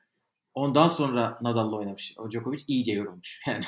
[0.59, 2.15] Ondan sonra Nadal'la oynamış.
[2.17, 3.41] O Djokovic iyice yorulmuş.
[3.47, 3.63] Yani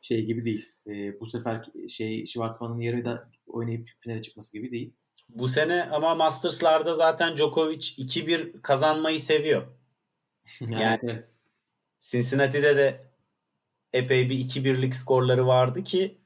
[0.00, 0.72] şey gibi değil.
[0.86, 4.92] E, bu sefer şey Schwarzman'ın yarı da oynayıp finale çıkması gibi değil.
[5.28, 9.66] Bu sene ama Masters'larda zaten Djokovic 2-1 kazanmayı seviyor.
[10.60, 11.32] yani, yani evet.
[11.98, 13.06] Cincinnati'de de
[13.92, 16.18] epey bir 2-1'lik skorları vardı ki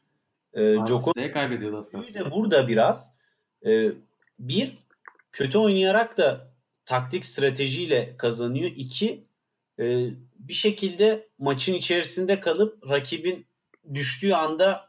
[0.54, 2.30] e, Djokovic kaybediyordu aslında.
[2.30, 3.12] burada biraz
[3.66, 3.92] e,
[4.38, 4.78] bir
[5.32, 6.52] kötü oynayarak da
[6.84, 8.70] taktik stratejiyle kazanıyor.
[8.76, 9.26] İki
[9.80, 13.46] e, bir şekilde maçın içerisinde kalıp rakibin
[13.94, 14.88] düştüğü anda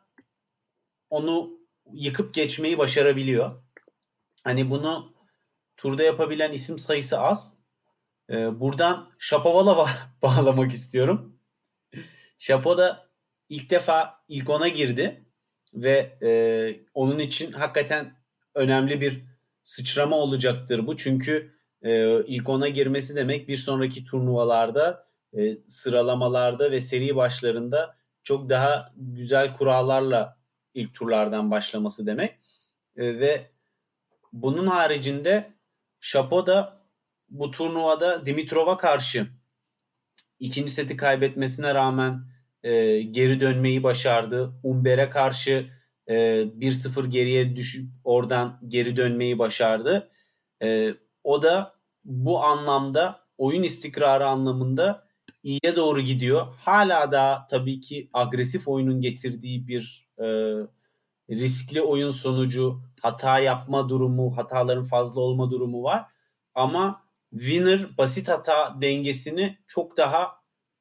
[1.10, 1.60] onu
[1.94, 3.64] yıkıp geçmeyi başarabiliyor.
[4.44, 5.14] Hani bunu
[5.78, 7.58] turda yapabilen isim sayısı az.
[8.30, 9.90] Ee, buradan Shapoval'a
[10.22, 11.40] bağlamak istiyorum.
[12.40, 13.10] Şapo da
[13.50, 15.26] ilk defa ilk ona girdi
[15.74, 16.30] ve e,
[16.94, 18.18] onun için hakikaten
[18.56, 19.24] önemli bir
[19.64, 20.98] sıçrama olacaktır bu.
[20.98, 28.50] Çünkü e, ilk ona girmesi demek bir sonraki turnuvalarda, e, sıralamalarda ve seri başlarında çok
[28.50, 30.38] daha güzel kurallarla
[30.74, 32.40] ilk turlardan başlaması demek.
[32.96, 33.52] E, ve
[34.34, 35.54] bunun haricinde
[36.00, 36.82] Şapo da
[37.30, 39.28] bu turnuvada Dimitrov'a karşı
[40.40, 42.22] ikinci seti kaybetmesine rağmen
[42.64, 44.54] e, geri dönmeyi başardı.
[44.64, 45.70] Umber'e karşı
[46.08, 50.10] e, 1-0 geriye düşüp oradan geri dönmeyi başardı.
[50.64, 50.94] E,
[51.28, 51.74] o da
[52.06, 55.08] bu anlamda oyun istikrarı anlamında
[55.44, 56.48] iyiye doğru gidiyor.
[56.60, 60.26] Hala da tabii ki agresif oyunun getirdiği bir e,
[61.30, 66.06] riskli oyun sonucu hata yapma durumu, hataların fazla olma durumu var.
[66.56, 70.32] Ama winner basit hata dengesini çok daha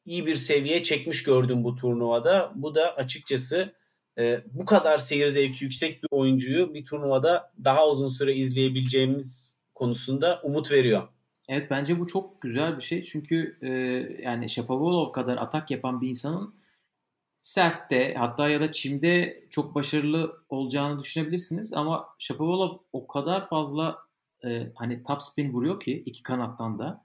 [0.05, 2.53] iyi bir seviyeye çekmiş gördüm bu turnuvada.
[2.55, 3.75] Bu da açıkçası
[4.19, 10.41] e, bu kadar seyir zevki yüksek bir oyuncuyu bir turnuvada daha uzun süre izleyebileceğimiz konusunda
[10.43, 11.09] umut veriyor.
[11.49, 13.03] Evet bence bu çok güzel bir şey.
[13.05, 13.69] Çünkü e,
[14.23, 16.55] yani Shapovalov kadar atak yapan bir insanın
[17.37, 21.73] sertte hatta ya da çimde çok başarılı olacağını düşünebilirsiniz.
[21.73, 23.99] Ama Shapovalov o kadar fazla
[24.45, 27.05] e, hani top spin vuruyor ki iki kanattan da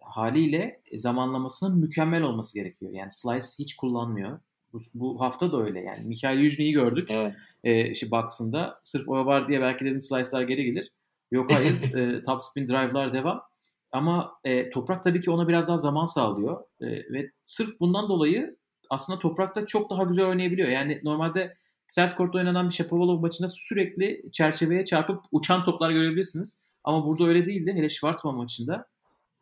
[0.00, 2.92] haliyle zamanlamasının mükemmel olması gerekiyor.
[2.92, 4.40] Yani slice hiç kullanmıyor.
[4.72, 6.06] Bu, bu hafta da öyle yani.
[6.06, 7.10] Mikhail Yujni'yi gördük.
[7.10, 7.34] Evet.
[7.64, 8.80] E, işte box'ında.
[8.82, 10.92] Sırf o var diye belki dedim slice'lar geri gelir.
[11.30, 11.94] Yok hayır.
[11.94, 13.42] e, top spin drive'lar devam.
[13.92, 16.64] Ama e, Toprak tabii ki ona biraz daha zaman sağlıyor.
[16.80, 18.56] E, ve sırf bundan dolayı
[18.90, 20.68] aslında Toprak'ta çok daha güzel oynayabiliyor.
[20.68, 21.56] Yani normalde
[21.88, 26.62] sert kortta oynanan bir Shapovalov maçında sürekli çerçeveye çarpıp uçan toplar görebilirsiniz.
[26.84, 27.72] Ama burada öyle değildi.
[27.74, 28.86] Hele Schwarzman maçında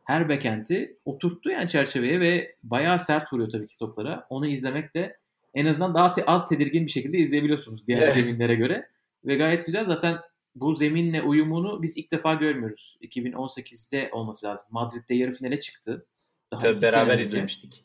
[0.05, 4.27] her bekenti oturttu yani çerçeveye ve bayağı sert vuruyor tabii ki toplara.
[4.31, 5.17] Onu izlemek de
[5.55, 8.59] en azından daha te- az tedirgin bir şekilde izleyebiliyorsunuz diğer evet.
[8.59, 8.89] göre.
[9.25, 9.85] Ve gayet güzel.
[9.85, 10.19] Zaten
[10.61, 12.99] bu zeminle uyumunu biz ilk defa görmüyoruz.
[13.03, 14.67] 2018'de olması lazım.
[14.71, 16.07] Madrid'de yarı finale çıktı.
[16.53, 17.85] Daha Tabii beraber izlemiştik.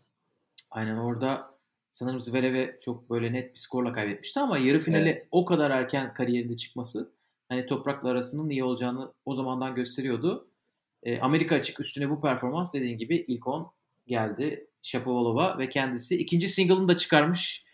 [0.71, 1.51] Aynen orada
[1.91, 5.27] sanırım Zverev'e çok böyle net bir skorla kaybetmişti ama yarı finale evet.
[5.31, 7.13] o kadar erken kariyerinde çıkması
[7.49, 10.47] hani toprakla arasının iyi olacağını o zamandan gösteriyordu.
[11.03, 13.71] E, Amerika açık üstüne bu performans dediğin gibi ilk 10
[14.07, 17.65] geldi Shapovalova ve kendisi ikinci single'ını da çıkarmış.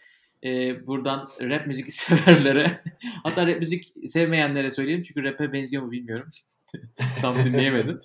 [0.43, 2.83] E, buradan rap müzik severlere
[3.23, 6.29] hatta rap müzik sevmeyenlere söyleyeyim çünkü rap'e benziyor mu bilmiyorum.
[7.21, 8.01] Tam dinleyemedim.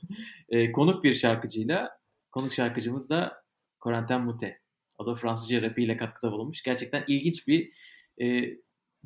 [0.49, 1.91] E, konuk bir şarkıcıyla
[2.33, 3.43] konuk şarkıcımız da
[3.81, 4.61] Corentin Mute.
[4.99, 6.63] O da Fransızca rapiyle katkıda bulunmuş.
[6.63, 7.73] Gerçekten ilginç bir
[8.23, 8.57] e,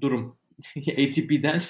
[0.01, 0.39] durum.
[0.77, 1.61] ATP'den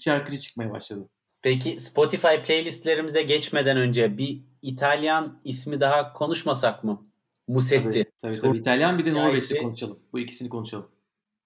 [0.00, 1.08] şarkıcı çıkmaya başladı.
[1.42, 7.07] Peki Spotify playlistlerimize geçmeden önce bir İtalyan ismi daha konuşmasak mı?
[7.48, 7.90] Musetti.
[7.90, 8.40] Tabii tabii.
[8.40, 8.58] tabii.
[8.58, 9.98] İtalyan bir de Norveçli konuşalım.
[10.12, 10.88] Bu ikisini konuşalım.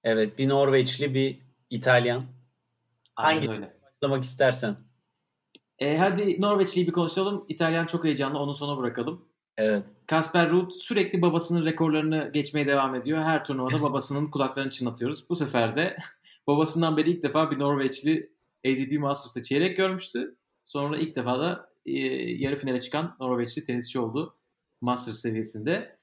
[0.05, 1.39] Evet bir Norveçli bir
[1.71, 2.25] İtalyan.
[3.15, 3.73] Hangi öyle.
[3.83, 4.77] başlamak istersen.
[5.79, 7.45] E, hadi Norveçli'yi bir konuşalım.
[7.49, 8.39] İtalyan çok heyecanlı.
[8.39, 9.29] Onu sona bırakalım.
[9.57, 9.85] Evet.
[10.07, 13.23] Kasper Ruud sürekli babasının rekorlarını geçmeye devam ediyor.
[13.23, 15.31] Her turnuvada babasının kulaklarını çınlatıyoruz.
[15.31, 15.97] Bu sefer de
[16.47, 18.33] babasından beri ilk defa bir Norveçli
[18.67, 20.37] ATP Masters'ta çeyrek görmüştü.
[20.65, 21.93] Sonra ilk defa da e,
[22.33, 24.37] yarı finale çıkan Norveçli tenisçi oldu
[24.83, 25.97] Masters seviyesinde.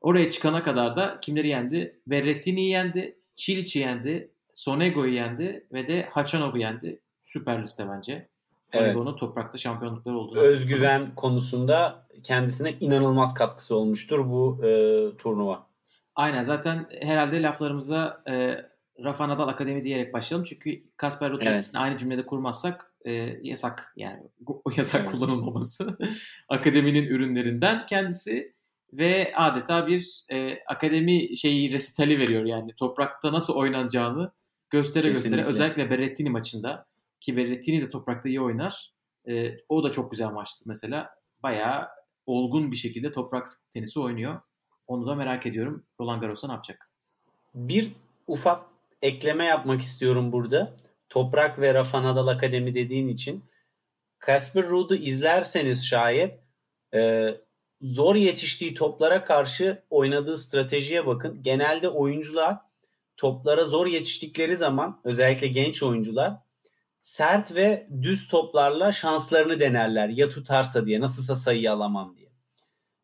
[0.00, 2.00] Oraya çıkana kadar da kimleri yendi?
[2.06, 7.00] Berrettini'yi yendi, Çiliç'i yendi, Sonego'yu yendi ve de Hachanov'u yendi.
[7.20, 8.28] Süper liste bence.
[8.72, 9.18] Sonego'nun evet.
[9.18, 10.38] toprakta şampiyonlukları olduğunu.
[10.38, 14.68] Özgüven konusunda kendisine inanılmaz katkısı olmuştur bu e,
[15.16, 15.66] turnuva.
[16.14, 18.64] Aynen zaten herhalde laflarımıza e,
[19.04, 20.46] Rafa Nadal Akademi diyerek başlayalım.
[20.48, 21.70] Çünkü Kasper Ruud evet.
[21.74, 25.98] aynı cümlede kurmazsak e, yasak yani o yasak kullanılmaması
[26.48, 28.56] akademinin ürünlerinden kendisi
[28.92, 34.32] ve adeta bir e, akademi şeyi resitali veriyor yani toprakta nasıl oynanacağını
[34.70, 35.36] göstere Kesinlikle.
[35.36, 36.86] göstere özellikle Berrettini maçında
[37.20, 38.92] ki Berrettini de toprakta iyi oynar.
[39.28, 41.10] E, o da çok güzel maçtı mesela.
[41.42, 41.88] Bayağı
[42.26, 44.40] olgun bir şekilde toprak tenisi oynuyor.
[44.86, 45.84] Onu da merak ediyorum.
[46.00, 46.90] Roland Garros'ta ne yapacak?
[47.54, 47.92] Bir
[48.26, 48.66] ufak
[49.02, 50.76] ekleme yapmak istiyorum burada.
[51.08, 53.44] Toprak ve Rafa Nadal Akademi dediğin için.
[54.26, 56.40] Casper Ruud'u izlerseniz şayet
[56.94, 57.30] e,
[57.80, 61.42] zor yetiştiği toplara karşı oynadığı stratejiye bakın.
[61.42, 62.58] Genelde oyuncular
[63.16, 66.34] toplara zor yetiştikleri zaman özellikle genç oyuncular
[67.00, 70.08] sert ve düz toplarla şanslarını denerler.
[70.08, 72.28] Ya tutarsa diye nasılsa sayıyı alamam diye.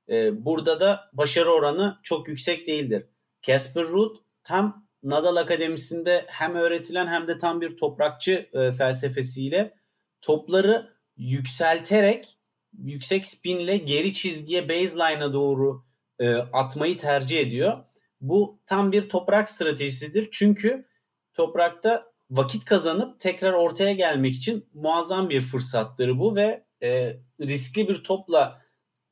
[0.09, 3.07] Ee, burada da başarı oranı çok yüksek değildir.
[3.43, 9.75] Casper Ruud tam Nadal Akademisi'nde hem öğretilen hem de tam bir toprakçı e, felsefesiyle
[10.21, 12.39] topları yükselterek
[12.79, 15.85] yüksek spinle geri çizgiye baseline'a doğru
[16.19, 17.85] e, atmayı tercih ediyor.
[18.21, 20.29] Bu tam bir toprak stratejisidir.
[20.33, 20.87] Çünkü
[21.35, 28.05] toprakta vakit kazanıp tekrar ortaya gelmek için muazzam bir fırsattır bu ve e, riskli bir
[28.05, 28.63] topla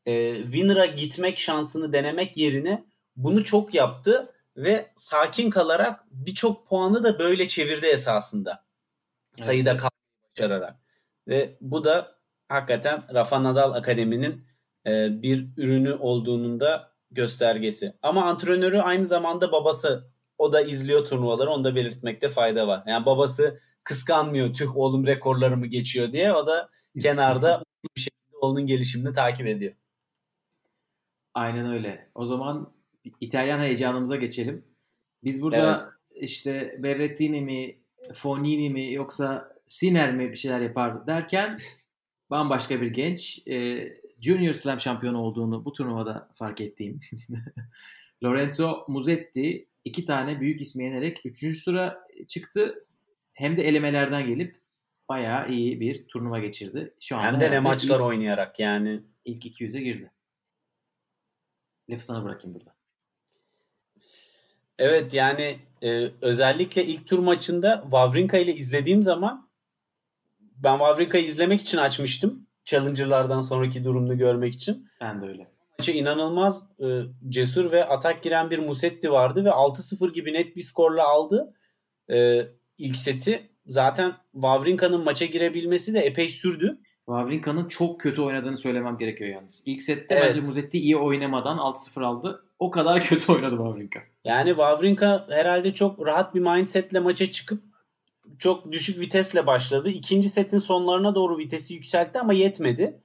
[0.07, 2.85] e, winner'a gitmek şansını denemek yerine
[3.16, 8.64] bunu çok yaptı ve sakin kalarak birçok puanı da böyle çevirdi esasında.
[9.34, 9.80] Sayıda evet.
[9.80, 10.76] kalmayı başararak.
[11.28, 14.44] Ve bu da hakikaten Rafa Nadal Akademi'nin
[14.86, 17.94] e, bir ürünü olduğunun da göstergesi.
[18.02, 20.10] Ama antrenörü aynı zamanda babası.
[20.38, 21.50] O da izliyor turnuvaları.
[21.50, 22.82] Onu da belirtmekte fayda var.
[22.86, 24.54] Yani babası kıskanmıyor.
[24.54, 26.32] Tüh oğlum rekorlarımı geçiyor diye.
[26.32, 26.70] O da
[27.02, 27.64] kenarda
[27.96, 29.74] bir şekilde oğlunun gelişimini takip ediyor.
[31.34, 32.10] Aynen öyle.
[32.14, 32.72] O zaman
[33.20, 34.64] İtalyan heyecanımıza geçelim.
[35.24, 36.22] Biz burada evet.
[36.22, 37.76] işte Berrettini mi,
[38.14, 41.58] Fonini mi yoksa Sinner mi bir şeyler yapar derken
[42.30, 43.88] bambaşka bir genç e,
[44.20, 47.00] Junior Slam şampiyonu olduğunu bu turnuvada fark ettiğim
[48.24, 51.64] Lorenzo Musetti iki tane büyük ismi yenerek 3.
[51.64, 52.86] tura çıktı.
[53.32, 54.60] Hem de elemelerden gelip
[55.08, 56.94] bayağı iyi bir turnuva geçirdi.
[57.00, 59.00] Şu anda Hem de ne maçlar ilk, oynayarak yani.
[59.24, 60.10] İlk 200'e girdi.
[61.90, 62.79] Lafı sana bırakayım burada.
[64.80, 69.48] Evet yani e, özellikle ilk tur maçında Wawrinka ile izlediğim zaman
[70.40, 72.46] ben Wawrinka'yı izlemek için açmıştım.
[72.64, 74.88] Challenger'lardan sonraki durumunu görmek için.
[75.00, 75.50] Ben de öyle.
[75.78, 80.62] Maça inanılmaz e, cesur ve atak giren bir Musetti vardı ve 6-0 gibi net bir
[80.62, 81.54] skorla aldı
[82.10, 82.40] e,
[82.78, 83.50] ilk seti.
[83.66, 86.78] Zaten Wawrinka'nın maça girebilmesi de epey sürdü.
[87.06, 89.62] Wawrinka'nın çok kötü oynadığını söylemem gerekiyor yalnız.
[89.66, 90.36] İlk sette evet.
[90.36, 92.44] bence Musetti iyi oynamadan 6-0 aldı.
[92.58, 94.00] O kadar kötü oynadı Wawrinka.
[94.24, 97.62] Yani Wawrinka herhalde çok rahat bir mindsetle maça çıkıp
[98.38, 99.90] çok düşük vitesle başladı.
[99.90, 103.02] İkinci setin sonlarına doğru vitesi yükseltti ama yetmedi.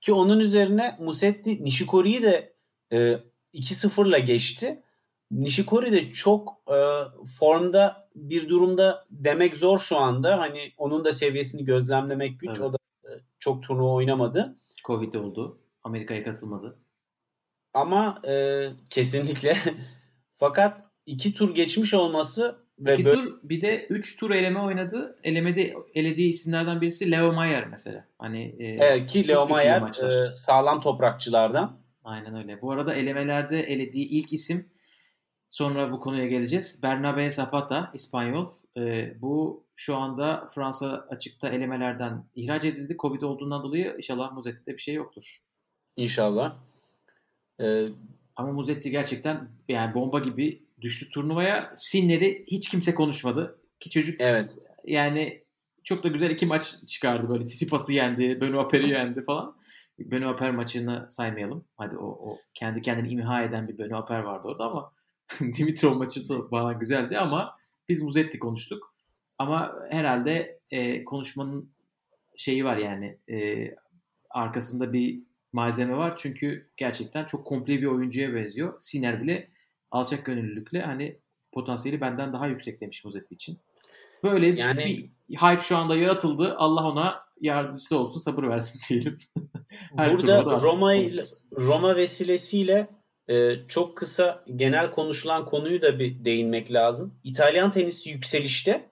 [0.00, 2.54] Ki onun üzerine Musetti Nishikori'yi de
[2.92, 3.18] e,
[3.54, 4.82] 2-0'la geçti.
[5.30, 6.78] Nishikori de çok e,
[7.38, 10.38] formda bir durumda demek zor şu anda.
[10.38, 12.50] Hani onun da seviyesini gözlemlemek güç.
[12.50, 12.60] Evet.
[12.60, 14.56] O da e, çok turnuva oynamadı.
[14.84, 15.58] Covid oldu.
[15.84, 16.78] Amerika'ya katılmadı.
[17.74, 19.58] Ama e, kesinlikle.
[20.38, 23.16] Fakat iki tur geçmiş olması ve İki böyle...
[23.16, 25.18] tur bir de 3 tur eleme oynadı.
[25.24, 28.04] Elemede elediği isimlerden birisi Leo Mayer mesela.
[28.18, 31.80] Hani e, evet, ki Leo Mayer e, sağlam toprakçılardan.
[32.04, 32.62] Aynen öyle.
[32.62, 34.70] Bu arada elemelerde elediği ilk isim
[35.48, 36.82] sonra bu konuya geleceğiz.
[36.82, 38.48] Bernabe Zapata İspanyol.
[38.76, 42.96] E, bu şu anda Fransa açıkta elemelerden ihraç edildi.
[42.98, 45.38] Covid olduğundan dolayı inşallah Muzetti'de bir şey yoktur.
[45.96, 46.56] İnşallah.
[47.60, 47.88] Ee,
[48.38, 51.74] Ama Muzetti gerçekten yani bomba gibi düştü turnuvaya.
[51.76, 53.58] Sinner'i hiç kimse konuşmadı.
[53.80, 54.58] Ki çocuk evet.
[54.84, 55.42] yani
[55.84, 57.44] çok da güzel iki maç çıkardı böyle.
[57.44, 59.56] Sisipas'ı yendi, Benoît Pair'i yendi falan.
[59.98, 61.64] Benoît Paire maçını saymayalım.
[61.76, 64.92] Hadi o, o kendi kendini imha eden bir Benoît Paire vardı orada ama
[65.58, 67.56] Dimitrov maçı da bana güzeldi ama
[67.88, 68.94] biz Muzetti konuştuk.
[69.38, 71.72] Ama herhalde e, konuşmanın
[72.36, 73.68] şeyi var yani e,
[74.30, 76.14] arkasında bir malzeme var.
[76.16, 78.76] Çünkü gerçekten çok komple bir oyuncuya benziyor.
[78.80, 79.50] Siner bile
[79.90, 81.18] alçak gönüllülükle hani
[81.52, 83.58] potansiyeli benden daha yüksek demiş Muzetti için.
[84.24, 86.54] Böyle Yani- bir hype şu anda yaratıldı.
[86.58, 89.16] Allah ona yardımcısı olsun, sabır versin diyelim.
[89.92, 91.24] Burada Roma ile.
[91.52, 92.88] Roma vesilesiyle
[93.28, 97.20] e, çok kısa genel konuşulan konuyu da bir değinmek lazım.
[97.24, 98.90] İtalyan tenisi yükselişte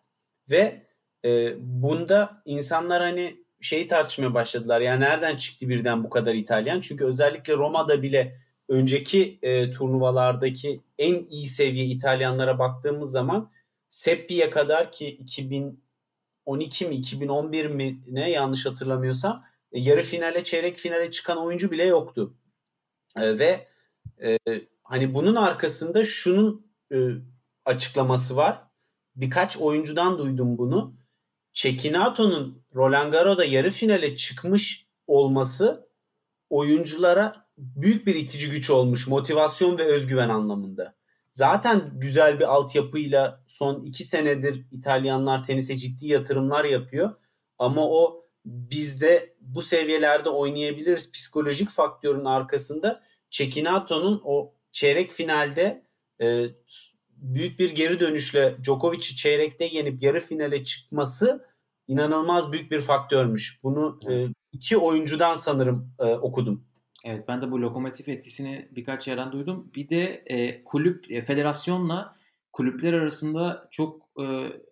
[0.51, 0.87] ve
[1.25, 4.81] e, bunda insanlar hani şeyi tartışmaya başladılar.
[4.81, 6.81] Yani nereden çıktı birden bu kadar İtalyan?
[6.81, 13.51] Çünkü özellikle Roma'da bile önceki e, turnuvalardaki en iyi seviye İtalyanlara baktığımız zaman
[13.89, 21.11] Seppi'ye kadar ki 2012 mi 2011 mi ne yanlış hatırlamıyorsam e, yarı finale çeyrek finale
[21.11, 22.35] çıkan oyuncu bile yoktu.
[23.17, 23.69] E, ve
[24.23, 24.39] e,
[24.83, 26.97] hani bunun arkasında şunun e,
[27.65, 28.63] açıklaması var.
[29.17, 30.97] Birkaç oyuncudan duydum bunu.
[31.57, 35.89] Cecchinato'nun Roland Garros'da yarı finale çıkmış olması
[36.51, 39.07] oyunculara büyük bir itici güç olmuş.
[39.07, 40.95] Motivasyon ve özgüven anlamında.
[41.33, 47.15] Zaten güzel bir altyapıyla son iki senedir İtalyanlar tenise ciddi yatırımlar yapıyor.
[47.59, 55.87] Ama o bizde bu seviyelerde oynayabiliriz psikolojik faktörün arkasında Cecchinato'nun o çeyrek finalde
[56.21, 56.45] e,
[57.17, 61.47] büyük bir geri dönüşle Djokovic'i çeyrekte yenip yarı finale çıkması
[61.89, 63.61] inanılmaz büyük bir faktörmüş.
[63.63, 64.29] Bunu e, Evet.
[64.53, 66.65] iki oyuncudan sanırım e, okudum.
[67.05, 69.71] Evet ben de bu lokomotif etkisini birkaç yerden duydum.
[69.75, 72.17] Bir de e, kulüp e, federasyonla
[72.53, 74.25] kulüpler arasında çok e,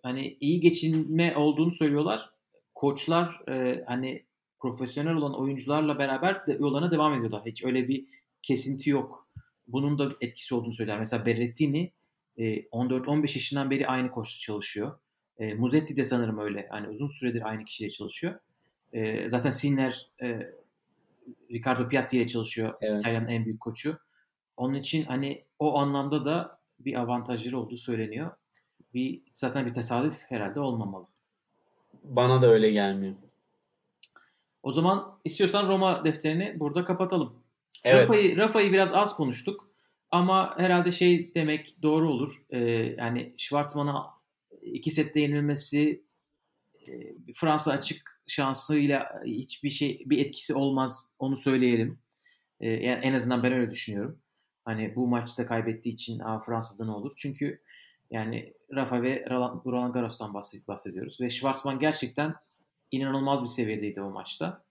[0.03, 2.29] hani iyi geçinme olduğunu söylüyorlar.
[2.75, 4.25] Koçlar e, hani
[4.59, 7.41] profesyonel olan oyuncularla beraber de yollarına devam ediyorlar.
[7.45, 8.05] Hiç öyle bir
[8.43, 9.27] kesinti yok.
[9.67, 10.99] Bunun da etkisi olduğunu söyler.
[10.99, 11.91] Mesela Berrettini e,
[12.37, 14.99] 14-15 yaşından beri aynı koçla çalışıyor.
[15.39, 16.67] E, Muzetti de sanırım öyle.
[16.69, 18.39] Hani uzun süredir aynı kişiyle çalışıyor.
[18.93, 20.53] E, zaten Sinner e,
[21.51, 22.73] Ricardo Piatti ile çalışıyor.
[22.81, 23.01] Evet.
[23.01, 23.97] İtalya'nın en büyük koçu.
[24.57, 28.31] Onun için hani o anlamda da bir avantajları olduğu söyleniyor.
[28.93, 31.07] Bir zaten bir tesadüf herhalde olmamalı.
[32.03, 33.15] Bana da öyle gelmiyor.
[34.63, 37.33] O zaman istiyorsan Roma defterini burada kapatalım.
[37.83, 38.09] Evet.
[38.09, 39.69] Rafa'yı Rafa'yı biraz az konuştuk
[40.11, 42.45] ama herhalde şey demek doğru olur.
[42.49, 42.59] Ee,
[42.97, 44.05] yani Schwartzman'a
[44.61, 46.03] iki sette yenilmesi
[46.87, 46.91] e,
[47.35, 51.99] Fransa açık şansıyla hiçbir şey bir etkisi olmaz onu söyleyelim.
[52.59, 54.19] Yani en azından ben öyle düşünüyorum.
[54.65, 57.13] Hani bu maçta kaybettiği için Aa, Fransa'da ne olur?
[57.17, 57.61] Çünkü
[58.11, 59.25] yani Rafa ve
[59.65, 62.35] Roland Garros'tan bahsed- bahsediyoruz ve Schwartzman gerçekten
[62.91, 64.63] inanılmaz bir seviyedeydi o maçta.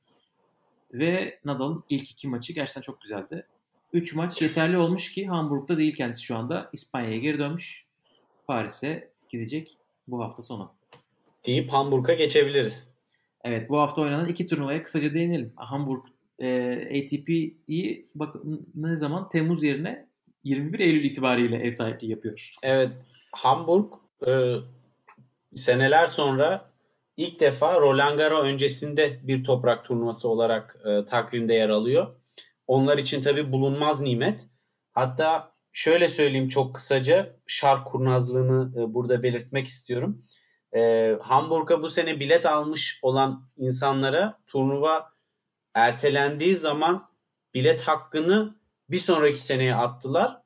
[0.92, 3.47] Ve Nadal'ın ilk iki maçı gerçekten çok güzeldi.
[3.95, 6.71] Üç maç yeterli olmuş ki Hamburg'da değil kendisi şu anda.
[6.73, 7.87] İspanya'ya geri dönmüş.
[8.47, 9.77] Paris'e gidecek
[10.09, 10.73] bu hafta sonu.
[11.47, 12.91] Deyip Hamburg'a geçebiliriz.
[13.45, 15.53] Evet bu hafta oynanan iki turnuvaya kısaca değinelim.
[15.57, 16.03] Hamburg
[16.39, 18.35] e, ATP'yi bak
[18.75, 20.07] ne zaman Temmuz yerine
[20.45, 22.55] 21 Eylül itibariyle ev sahipliği yapıyor.
[22.63, 22.93] Evet.
[23.33, 23.93] Hamburg
[24.27, 24.55] e,
[25.55, 26.71] seneler sonra
[27.17, 32.15] ilk defa Roland Garros öncesinde bir toprak turnuvası olarak e, takvimde yer alıyor.
[32.66, 34.46] Onlar için tabi bulunmaz nimet.
[34.92, 40.24] Hatta şöyle söyleyeyim çok kısaca şark kurnazlığını e, burada belirtmek istiyorum.
[40.77, 45.12] E, Hamburg'a bu sene bilet almış olan insanlara turnuva
[45.74, 47.09] ertelendiği zaman
[47.55, 48.55] bilet hakkını
[48.90, 50.42] bir sonraki seneye attılar.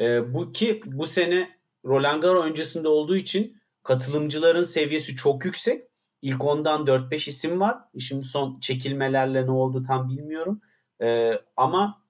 [0.00, 5.88] E, bu ki bu sene Roland Garros öncesinde olduğu için katılımcıların seviyesi çok yüksek.
[6.22, 7.78] İlk ondan 4-5 isim var.
[7.98, 10.60] Şimdi son çekilmelerle ne oldu tam bilmiyorum.
[11.02, 12.02] E, ama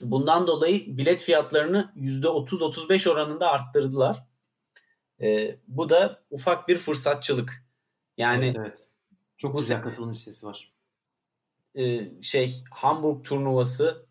[0.00, 4.26] bundan dolayı bilet fiyatlarını %30-35 oranında arttırdılar.
[5.20, 7.66] E, bu da ufak bir fırsatçılık.
[8.16, 8.88] Yani evet, evet.
[9.36, 10.72] Çok bu güzel sene- katılım listesi var.
[11.74, 14.06] e, şey Hamburg turnuvası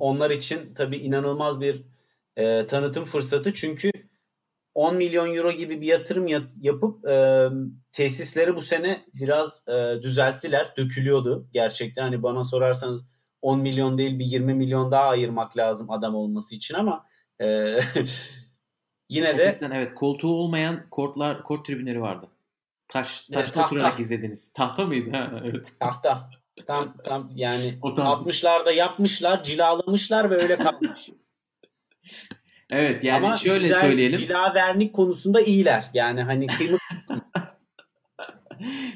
[0.00, 1.84] onlar için tabii inanılmaz bir
[2.36, 3.54] e, tanıtım fırsatı.
[3.54, 3.90] Çünkü
[4.74, 7.48] 10 milyon euro gibi bir yatırım yat- yapıp e,
[7.92, 10.74] tesisleri bu sene biraz e, düzelttiler.
[10.76, 12.02] Dökülüyordu gerçekten.
[12.02, 13.04] Hani bana sorarsanız
[13.42, 17.06] 10 milyon değil bir 20 milyon daha ayırmak lazım adam olması için ama
[17.40, 17.46] e,
[19.08, 22.28] yine de Gerçekten evet koltuğu olmayan kortlar kort tribünleri vardı.
[22.88, 23.76] Taş Evet, taşta tahta.
[23.76, 24.52] oturarak izlediniz.
[24.52, 25.10] Tahta mıydı?
[25.10, 25.72] Ha, evet.
[25.80, 26.30] tahta
[26.66, 31.08] tam tam yani O tam- 60'larda yapmışlar, cilalamışlar ve öyle kalmış.
[32.70, 34.20] Evet yani Ama şöyle güzel söyleyelim.
[34.20, 35.84] Cila vernik konusunda iyiler.
[35.94, 36.80] Yani hani kıymet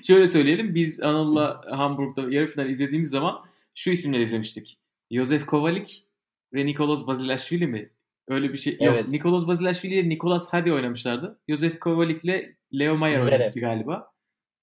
[0.03, 0.74] Şöyle söyleyelim.
[0.74, 4.78] Biz Anıl'la Hamburg'da yarı final izlediğimiz zaman şu isimleri izlemiştik.
[5.10, 6.06] Josef Kovalik
[6.54, 7.90] ve Nikolas Bazilashvili mi?
[8.28, 8.76] Öyle bir şey.
[8.80, 9.00] Evet.
[9.00, 9.08] Yok.
[9.08, 11.40] Nikolas Bazilashvili ile Nikolas Hadi oynamışlardı.
[11.48, 13.32] Josef Kovalik ile Leo Mayer Zverev.
[13.32, 14.12] oynamıştı galiba.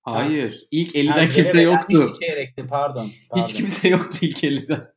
[0.01, 0.67] Hayır.
[0.71, 2.13] İlk 50'den Ha, kimse yoktu.
[2.21, 3.09] çeyrekte, pardon.
[3.29, 3.43] pardon.
[3.45, 4.87] Hiç kimse yoktu ilk 50'den.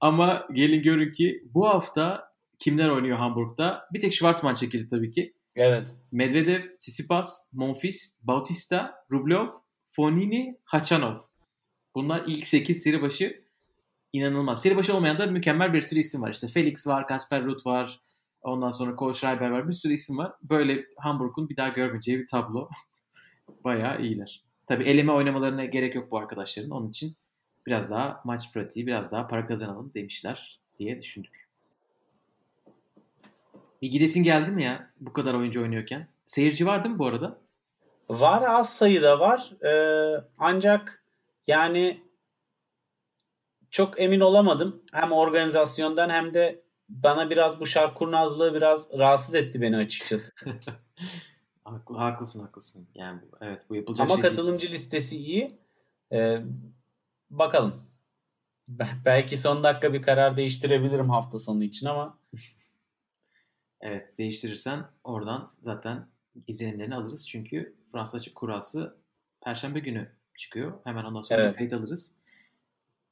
[0.00, 3.82] Ama gelin görün ki bu hafta kimler oynuyor Hamburg'da?
[3.92, 5.34] Bir tek Schwarzman çekildi tabii ki.
[5.56, 5.90] Evet.
[6.12, 9.46] Medvedev, Tsitsipas, Monfils, Bautista, Rublev,
[9.92, 11.16] Fonini, Hachanov.
[11.96, 13.40] Bunlar ilk 8 seri başı
[14.12, 14.62] inanılmaz.
[14.62, 16.30] Seri başı olmayan da mükemmel bir sürü isim var.
[16.30, 18.00] İşte Felix var, Kasper Ruud var.
[18.42, 19.68] Ondan sonra Cole Schreiber var.
[19.68, 20.32] Bir sürü isim var.
[20.42, 22.68] Böyle Hamburg'un bir daha görmeyeceği bir tablo.
[23.64, 24.44] Bayağı iyiler.
[24.66, 26.70] Tabii eleme oynamalarına gerek yok bu arkadaşların.
[26.70, 27.16] Onun için
[27.66, 31.48] biraz daha maç pratiği, biraz daha para kazanalım demişler diye düşündük.
[33.82, 36.08] Bir gidesin geldi mi ya bu kadar oyuncu oynuyorken?
[36.26, 37.38] Seyirci var değil mi bu arada?
[38.08, 39.52] Var az sayıda var.
[39.64, 41.05] Ee, ancak
[41.46, 42.04] yani
[43.70, 44.82] çok emin olamadım.
[44.92, 50.32] Hem organizasyondan hem de bana biraz bu şark kurnazlığı biraz rahatsız etti beni açıkçası.
[51.64, 52.88] Haklı, haklısın haklısın.
[52.94, 54.74] Yani evet bu yapılacak Ama şey katılımcı değil.
[54.74, 55.58] listesi iyi.
[56.12, 56.42] Ee,
[57.30, 57.74] bakalım.
[59.04, 62.18] Belki son dakika bir karar değiştirebilirim hafta sonu için ama
[63.80, 66.08] Evet değiştirirsen oradan zaten
[66.46, 67.28] izlenimlerini alırız.
[67.28, 68.96] Çünkü Fransa açık kurası
[69.40, 70.72] Perşembe günü çıkıyor.
[70.84, 71.56] Hemen ondan sonra Evet.
[71.56, 72.18] kayıt alırız.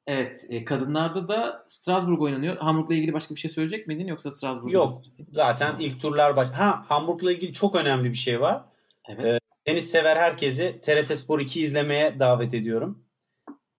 [0.06, 2.56] Evet e, kadınlarda da Strasbourg oynanıyor.
[2.56, 4.72] Hamburg'la ilgili başka bir şey söyleyecek miydin yoksa Strasbourg?
[4.72, 5.02] Yok.
[5.32, 6.48] zaten ilk turlar baş.
[6.50, 8.64] Ha Hamburg'la ilgili çok önemli bir şey var.
[9.08, 9.40] Evet.
[9.64, 13.04] Tenis sever herkesi TRT Spor 2 izlemeye davet ediyorum.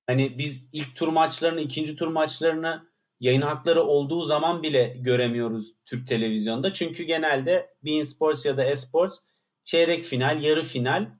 [0.07, 2.87] Hani biz ilk tur maçlarını, ikinci tur maçlarını
[3.19, 6.73] yayın hakları olduğu zaman bile göremiyoruz Türk televizyonda.
[6.73, 9.19] Çünkü genelde Bein Sports ya da Esports
[9.63, 11.11] çeyrek final, yarı final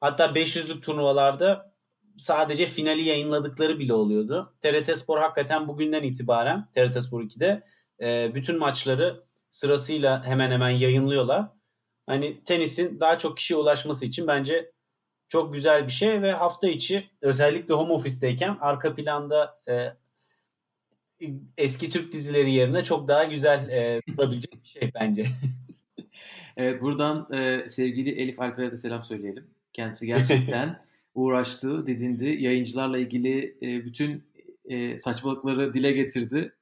[0.00, 1.73] hatta 500'lük turnuvalarda
[2.16, 4.54] sadece finali yayınladıkları bile oluyordu.
[4.62, 7.62] TRT Spor hakikaten bugünden itibaren TRT Spor 2'de
[8.00, 11.48] e, bütün maçları sırasıyla hemen hemen yayınlıyorlar.
[12.06, 14.72] Hani tenisin daha çok kişiye ulaşması için bence
[15.28, 19.92] çok güzel bir şey ve hafta içi özellikle home office'teyken arka planda e,
[21.58, 25.26] eski Türk dizileri yerine çok daha güzel e, durabilecek bir şey bence.
[26.56, 29.46] Evet buradan e, sevgili Elif Alper'e de selam söyleyelim.
[29.72, 30.84] Kendisi gerçekten
[31.14, 32.24] uğraştı, didindi.
[32.24, 34.22] Yayıncılarla ilgili e, bütün
[34.64, 36.52] e, saçmalıkları dile getirdi.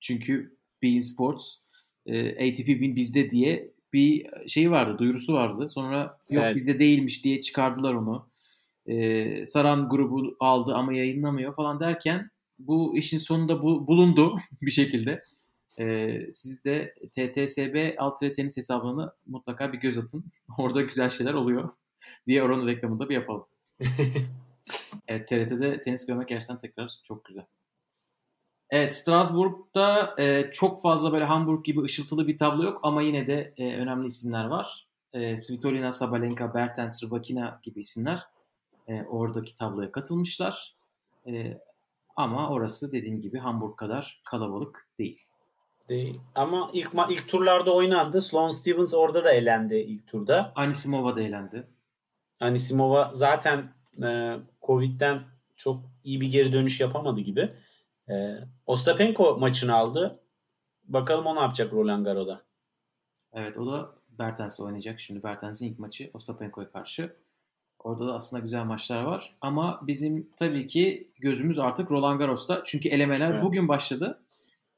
[0.00, 1.54] Çünkü Bein Sports,
[2.06, 5.68] e, ATP Bin bizde diye bir şey vardı, duyurusu vardı.
[5.68, 6.56] Sonra yok Evet.
[6.56, 8.28] bizde değilmiş diye çıkardılar onu.
[8.86, 15.22] E, Saran grubu aldı ama yayınlamıyor falan derken bu işin sonunda bu, bulundu bir şekilde.
[15.78, 20.24] Ee, siz de TTSB alt tenis hesabını mutlaka bir göz atın.
[20.58, 21.72] Orada güzel şeyler oluyor
[22.26, 23.46] diye oranın reklamını da bir yapalım.
[25.08, 27.44] Evet TRT'de tenis görmek gerçekten tekrar çok güzel.
[28.70, 33.54] Evet Strasbourg'da e, çok fazla böyle Hamburg gibi ışıltılı bir tablo yok ama yine de
[33.56, 34.86] e, önemli isimler var.
[35.12, 38.26] E, Svitolina, Sabalenka, Bertens, Rybakina gibi isimler
[38.88, 40.74] e, oradaki tabloya katılmışlar.
[41.26, 41.58] E,
[42.16, 45.26] ama orası dediğim gibi Hamburg kadar kalabalık değil.
[45.88, 46.20] Değil.
[46.34, 48.20] Ama ilk ilk turlarda oynandı.
[48.20, 50.52] Sloane Stevens orada da elendi ilk turda.
[50.56, 51.66] Anisimova da eğlendi.
[52.40, 53.72] Anisimova zaten
[54.02, 55.22] e, Covid'den
[55.56, 57.52] çok iyi bir geri dönüş yapamadı gibi.
[58.10, 58.36] E,
[58.66, 60.20] Ostapenko maçını aldı.
[60.84, 62.42] Bakalım o ne yapacak Roland Garros'da.
[63.32, 65.00] Evet o da Bertens'le oynayacak.
[65.00, 67.16] Şimdi Bertens'in ilk maçı Ostapenko'ya karşı.
[67.78, 69.36] Orada da aslında güzel maçlar var.
[69.40, 72.62] Ama bizim tabii ki gözümüz artık Roland Garros'ta.
[72.64, 73.42] Çünkü elemeler Evet.
[73.42, 74.22] bugün başladı.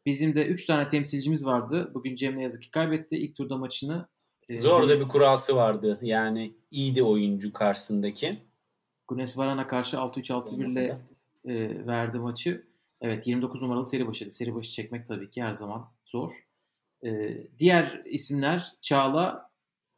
[0.06, 1.90] Bizim de 3 tane temsilcimiz vardı.
[1.94, 4.08] Bugün Cem ne yazık ki kaybetti ilk turda maçını.
[4.50, 5.98] Zor da bir kurası vardı.
[6.02, 8.38] Yani iyiydi oyuncu karşısındaki.
[9.08, 10.98] Gunes Varan'a karşı 6-3-6-1 ile
[11.44, 12.66] e, verdi maçı.
[13.00, 14.30] Evet 29 numaralı seri başıydı.
[14.30, 16.32] Seri başı çekmek tabii ki her zaman zor.
[17.04, 19.50] E, diğer isimler Çağla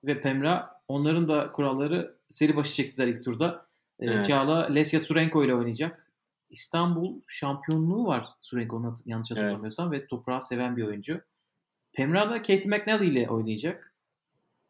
[0.05, 3.67] ve Pemra onların da kuralları seri başı çektiler ilk turda.
[4.01, 4.25] E, Evet.
[4.25, 6.11] Çağla Lesya Surenko ile oynayacak.
[6.51, 11.21] İstanbul şampiyonluğu var Surenko'nun yanlış hatırlamıyorsam ve toprağı seven bir oyuncu.
[11.93, 13.94] Pemra da Katie McNally ile oynayacak.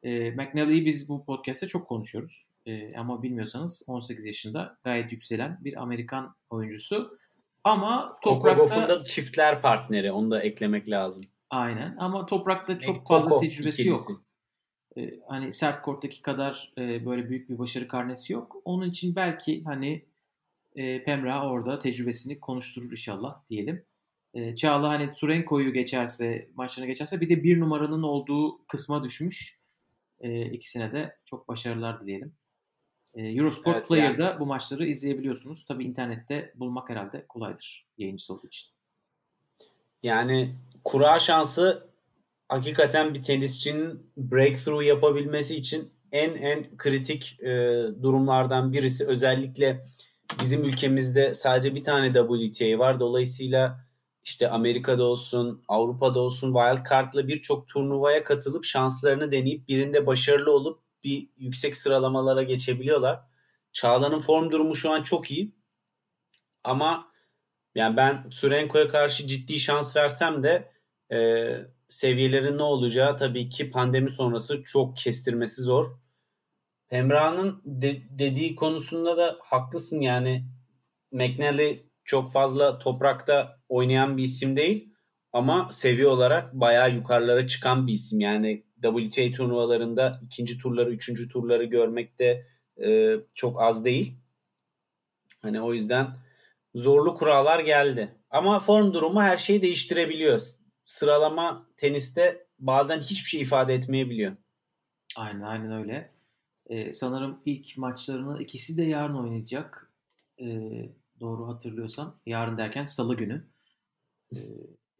[0.04, 2.46] E, McNally'yi biz bu podcast'te çok konuşuyoruz.
[2.66, 7.18] E, ama bilmiyorsanız 18 yaşında gayet yükselen bir Amerikan oyuncusu.
[7.64, 10.12] Ama toprakta Kokogof'un da çiftler partneri.
[10.12, 11.24] Onu da eklemek lazım.
[11.50, 13.88] aynen ama toprakta çok Koko fazla tecrübesi ikilisi.
[13.88, 14.22] yok.
[14.98, 18.56] E, hani sert korttaki kadar e, böyle büyük bir başarı karnesi yok.
[18.64, 20.04] Onun için belki hani
[20.76, 23.84] e, Pemra orada tecrübesini konuşturur inşallah diyelim.
[24.34, 29.63] E, Çağla hani Surenko'yu geçerse, maçlarına geçerse bir de bir numaranın olduğu kısma düşmüş.
[30.20, 32.34] E, ikisine de çok başarılar dileyelim.
[33.14, 35.64] E, Eurosport Evet, Player'da bu maçları izleyebiliyorsunuz.
[35.64, 38.70] Tabii internette bulmak herhalde kolaydır yayıncısı olduğu için.
[40.02, 40.54] Yani
[40.84, 41.88] kura şansı
[42.48, 47.46] hakikaten bir tenisçinin breakthrough yapabilmesi için en en kritik e,
[48.02, 49.06] durumlardan birisi.
[49.06, 49.84] Özellikle
[50.40, 53.00] bizim ülkemizde sadece bir tane WTA var.
[53.00, 53.84] Dolayısıyla
[54.24, 60.80] işte Amerika'da olsun, Avrupa'da olsun wild card'la birçok turnuvaya katılıp şanslarını deneyip birinde başarılı olup
[61.04, 63.20] bir yüksek sıralamalara geçebiliyorlar.
[63.72, 65.54] Çağla'nın form durumu şu an çok iyi.
[66.64, 67.12] Ama
[67.74, 70.72] yani ben Surenko'ya karşı ciddi şans versem de
[71.12, 71.48] e,
[71.88, 75.86] seviyelerin ne olacağı tabii ki pandemi sonrası çok kestirmesi zor.
[76.90, 80.44] Emrah'ın de, dediği konusunda da haklısın yani
[81.12, 84.94] McNally çok fazla toprakta oynayan bir isim değil
[85.32, 88.20] ama seviye olarak bayağı yukarılara çıkan bir isim.
[88.20, 92.46] Yani WTA turnuvalarında ikinci turları, üçüncü turları görmekte
[92.82, 94.18] e, çok az değil.
[95.42, 96.16] Hani o yüzden
[96.74, 98.14] zorlu kurallar geldi.
[98.30, 100.40] Ama form durumu her şeyi değiştirebiliyor.
[100.84, 104.36] Sıralama teniste bazen hiçbir şey ifade etmeyebiliyor.
[105.16, 106.10] Aynen aynen öyle.
[106.66, 109.92] Ee, sanırım ilk maçlarını ikisi de yarın oynayacak.
[110.40, 110.88] Ee,
[111.20, 112.16] doğru hatırlıyorsam.
[112.26, 113.44] Yarın derken salı günü.
[114.34, 114.38] Ee,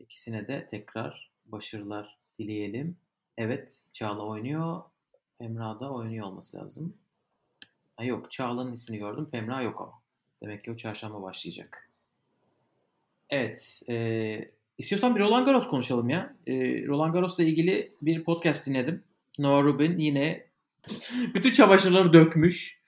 [0.01, 2.97] ikisine de tekrar başarılar dileyelim.
[3.39, 4.83] Evet Çağla oynuyor.
[5.39, 6.97] Pemra da oynuyor olması lazım.
[7.97, 9.29] Ha, yok Çağla'nın ismini gördüm.
[9.33, 9.93] Pemra yok ama.
[10.43, 11.91] Demek ki o çarşamba başlayacak.
[13.31, 13.83] Evet.
[13.89, 16.37] E, istiyorsan bir Roland Garros konuşalım ya.
[16.47, 16.55] E,
[16.87, 19.03] Roland Garros'la ilgili bir podcast dinledim.
[19.39, 20.47] Noah Rubin yine
[21.35, 22.85] bütün çamaşırları dökmüş.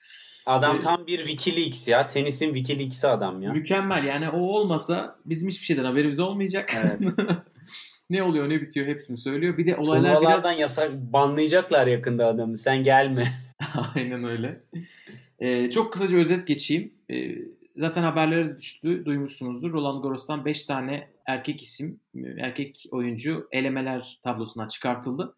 [0.47, 2.07] Adam tam bir Wikileaks ya.
[2.07, 3.53] Tenisin Wikileaks'i adam ya.
[3.53, 6.73] Mükemmel yani o olmasa bizim hiçbir şeyden haberimiz olmayacak.
[6.77, 6.99] Evet.
[8.09, 9.57] ne oluyor ne bitiyor hepsini söylüyor.
[9.57, 10.59] Bir de olaylar Turnuvalardan biraz...
[10.59, 12.57] yasak banlayacaklar yakında adamı.
[12.57, 13.33] Sen gelme.
[13.95, 14.59] Aynen öyle.
[15.39, 16.93] Ee, çok kısaca özet geçeyim.
[17.11, 17.35] Ee,
[17.75, 19.73] zaten haberlere düştü, duymuşsunuzdur.
[19.73, 21.99] Roland Garros'tan 5 tane erkek isim,
[22.37, 25.35] erkek oyuncu elemeler tablosundan çıkartıldı.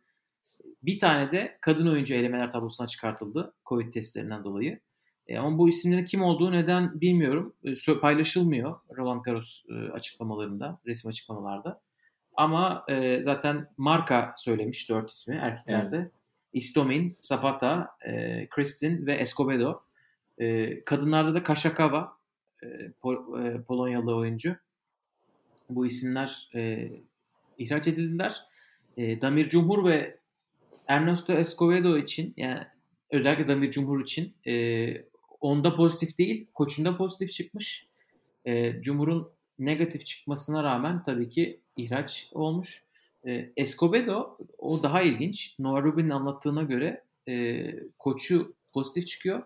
[0.83, 4.79] Bir tane de kadın oyuncu elemeler tablosundan çıkartıldı Covid testlerinden dolayı.
[5.29, 7.53] E, ama bu isimlerin kim olduğu neden bilmiyorum.
[7.63, 11.81] E, paylaşılmıyor Roland Garros e, açıklamalarında, resim açıklamalarda.
[12.35, 15.97] Ama e, zaten marka söylemiş dört ismi erkeklerde.
[15.97, 16.11] Evet.
[16.53, 19.81] Istomin, Zapata, e, Kristin ve Escobedo.
[20.37, 22.17] E, kadınlarda da Kaşakava,
[22.63, 22.67] e,
[23.01, 24.55] Pol- e, Polonyalı oyuncu.
[25.69, 26.89] Bu isimler e,
[27.57, 28.41] ihraç edildiler.
[28.97, 30.17] E, Damir Cumhur ve
[30.87, 32.59] Ernesto Escobedo için yani
[33.11, 35.08] özellikle Damir Cumhur için e,
[35.41, 37.87] onda pozitif değil, koçunda pozitif çıkmış.
[38.45, 39.29] E, Cumhur'un
[39.59, 42.83] negatif çıkmasına rağmen tabii ki ihraç olmuş.
[43.27, 45.55] E, Escobedo o daha ilginç.
[45.59, 47.65] Noah Rubin'in anlattığına göre e,
[47.99, 49.43] koçu pozitif çıkıyor.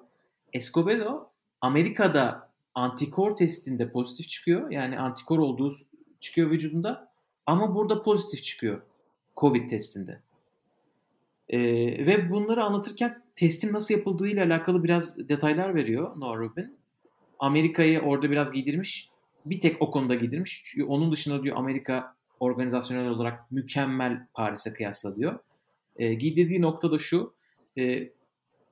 [0.53, 1.29] Escobedo
[1.61, 4.71] Amerika'da antikor testinde pozitif çıkıyor.
[4.71, 5.73] Yani antikor olduğu
[6.19, 7.13] çıkıyor vücudunda.
[7.45, 8.81] Ama burada pozitif çıkıyor
[9.37, 10.19] Covid testinde.
[11.49, 11.59] Ee,
[12.05, 16.77] ve bunları anlatırken testin nasıl yapıldığı ile alakalı biraz detaylar veriyor Noah Rubin.
[17.39, 19.09] Amerika'yı orada biraz giydirmiş.
[19.45, 20.61] Bir tek o konuda giydirmiş.
[20.65, 25.39] Çünkü onun dışında diyor Amerika organizasyonel olarak mükemmel Paris'e kıyasla diyor.
[25.95, 27.33] E, giydirdiği nokta da şu.
[27.77, 28.09] E,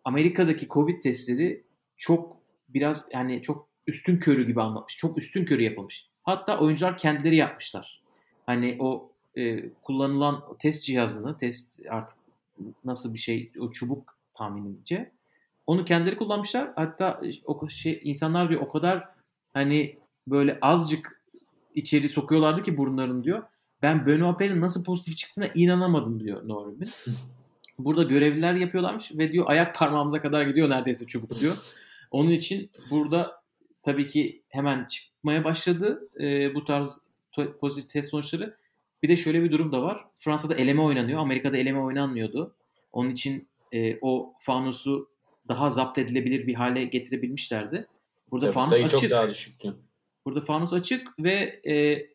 [0.06, 1.64] Amerika'daki Covid testleri
[1.98, 2.38] çok
[2.70, 4.98] biraz yani çok üstün körü gibi anlatmış.
[4.98, 6.08] Çok üstün körü yapılmış.
[6.24, 8.02] Hatta oyuncular kendileri yapmışlar.
[8.46, 12.18] Hani o e, kullanılan test cihazını, test artık
[12.86, 15.12] nasıl bir şey, o çubuk tahminimce.
[15.68, 16.72] Onu kendileri kullanmışlar.
[16.76, 19.08] Hatta o şey insanlar diyor o kadar
[19.54, 19.98] hani
[20.28, 21.22] böyle azıcık
[21.76, 23.44] içeri sokuyorlardı ki burunlarını diyor.
[23.82, 26.78] Ben Benoît Pair'in nasıl pozitif çıktığına inanamadım diyor Norman.
[27.80, 31.58] Burada görevliler yapıyorlarmış ve diyor ayak parmağımıza kadar gidiyor neredeyse çubuk diyor.
[32.12, 33.42] Onun için burada
[33.84, 37.02] tabii ki hemen çıkmaya başladı e, bu tarz
[37.62, 38.56] pozitif test sonuçları.
[39.04, 40.06] Bir de şöyle bir durum da var.
[40.18, 41.20] Fransa'da eleme oynanıyor.
[41.20, 42.56] Amerika'da eleme oynanmıyordu.
[42.92, 45.10] Onun için e, o fanusu
[45.48, 47.88] daha zapt edilebilir bir hale getirebilmişlerdi.
[48.32, 49.00] Burada Tabii, fanus açık.
[49.00, 49.76] çok daha düşüktü.
[50.26, 52.06] Burada fanus açık ve e,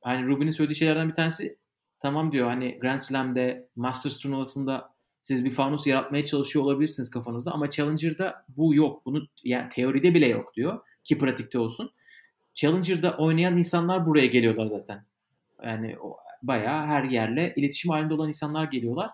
[0.00, 1.58] hani Rubin'in söylediği şeylerden bir tanesi
[2.00, 7.70] tamam diyor hani Grand Slam'de Masters turnuvasında siz bir fanus yaratmaya çalışıyor olabilirsiniz kafanızda ama
[7.70, 9.06] Challenger'da bu yok.
[9.06, 11.90] Bunu yani teoride bile yok diyor ki pratikte olsun.
[12.54, 15.06] Challenger'da oynayan insanlar buraya geliyorlar zaten.
[15.64, 15.96] Yani
[16.42, 19.10] bayağı her yerle iletişim halinde olan insanlar geliyorlar.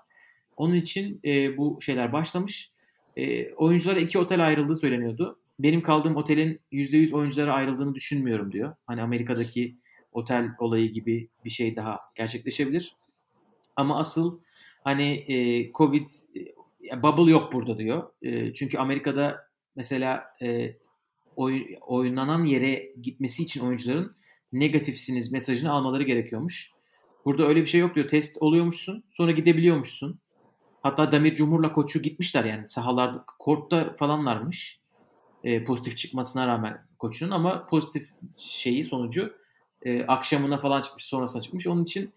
[0.57, 2.71] Onun için e, bu şeyler başlamış.
[3.17, 5.39] E, oyunculara iki otel ayrıldığı söyleniyordu.
[5.59, 8.75] Benim kaldığım otelin %100 oyunculara ayrıldığını düşünmüyorum diyor.
[8.87, 9.77] Hani Amerika'daki
[10.13, 12.97] otel olayı gibi bir şey daha gerçekleşebilir.
[13.77, 14.41] Ama asıl
[14.85, 16.07] hani e, Covid
[16.93, 18.11] e, bubble yok burada diyor.
[18.23, 20.77] E, çünkü Amerika'da mesela e,
[21.37, 24.15] oy, oynanan yere gitmesi için oyuncuların
[24.53, 26.71] negatifsiniz mesajını almaları gerekiyormuş.
[27.25, 28.09] Burada öyle bir şey yok diyor.
[28.09, 29.05] Test oluyormuşsun.
[29.11, 30.21] Sonra gidebiliyormuşsun.
[30.83, 32.69] Hatta Damir Cumhur'la koçu gitmişler yani.
[32.69, 34.81] Sahalarda, kortta falanlarmış.
[35.45, 39.35] E, pozitif çıkmasına rağmen koçunun ama pozitif şeyi sonucu
[39.83, 41.67] e, akşamına falan çıkmış, sonrasına çıkmış.
[41.67, 42.13] Onun için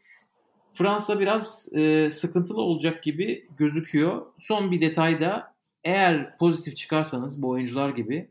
[0.73, 4.25] Fransa biraz e, sıkıntılı olacak gibi gözüküyor.
[4.39, 5.53] Son bir detay da
[5.84, 8.30] eğer pozitif çıkarsanız bu oyuncular gibi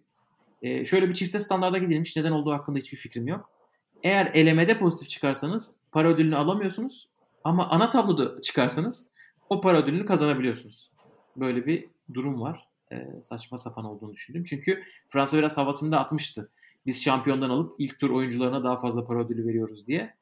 [0.62, 2.04] e, şöyle bir çifte standarda gidelim.
[2.04, 3.57] Hiç neden olduğu hakkında hiçbir fikrim yok.
[4.02, 7.08] Eğer elemede pozitif çıkarsanız para ödülünü alamıyorsunuz.
[7.44, 9.06] Ama ana tabloda çıkarsanız
[9.50, 10.90] o para ödülünü kazanabiliyorsunuz.
[11.36, 12.68] Böyle bir durum var.
[12.92, 14.44] E, saçma sapan olduğunu düşündüm.
[14.44, 16.50] Çünkü Fransa biraz havasını da atmıştı.
[16.86, 20.14] Biz şampiyondan alıp ilk tur oyuncularına daha fazla para ödülü veriyoruz diye.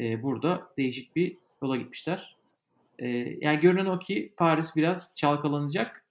[0.00, 2.36] E, burada değişik bir yola gitmişler.
[2.98, 3.08] E,
[3.40, 6.04] yani görünen o ki Paris biraz çalkalanacak.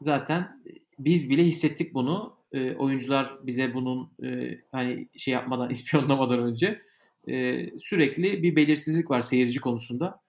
[0.00, 0.62] Zaten
[0.98, 2.39] biz bile hissettik bunu.
[2.52, 6.82] E, oyuncular bize bunun e, hani şey yapmadan, ispiyonlamadan önce
[7.28, 10.20] e, sürekli bir belirsizlik var seyirci konusunda.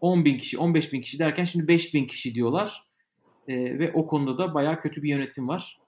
[0.00, 2.82] 10 bin kişi, 15 bin kişi derken şimdi 5 bin kişi diyorlar.
[3.48, 5.78] E, ve o konuda da bayağı kötü bir yönetim var.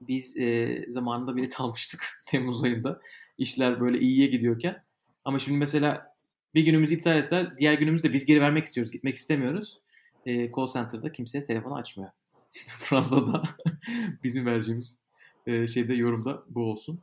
[0.00, 3.00] Biz e, zamanında bilet almıştık Temmuz ayında.
[3.38, 4.82] İşler böyle iyiye gidiyorken.
[5.24, 6.14] Ama şimdi mesela
[6.54, 7.58] bir günümüz iptal ettiler.
[7.58, 8.92] Diğer günümüzde biz geri vermek istiyoruz.
[8.92, 9.78] Gitmek istemiyoruz.
[10.26, 12.10] E, call center'da kimse telefonu açmıyor.
[12.78, 13.42] Fransa'da
[14.24, 14.98] bizim vereceğimiz
[15.46, 17.00] e, şeyde yorumda bu olsun.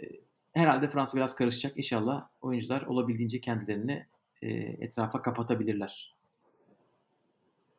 [0.00, 0.04] E,
[0.52, 1.78] herhalde Fransa biraz karışacak.
[1.78, 4.06] İnşallah oyuncular olabildiğince kendilerini
[4.42, 6.14] e, etrafa kapatabilirler.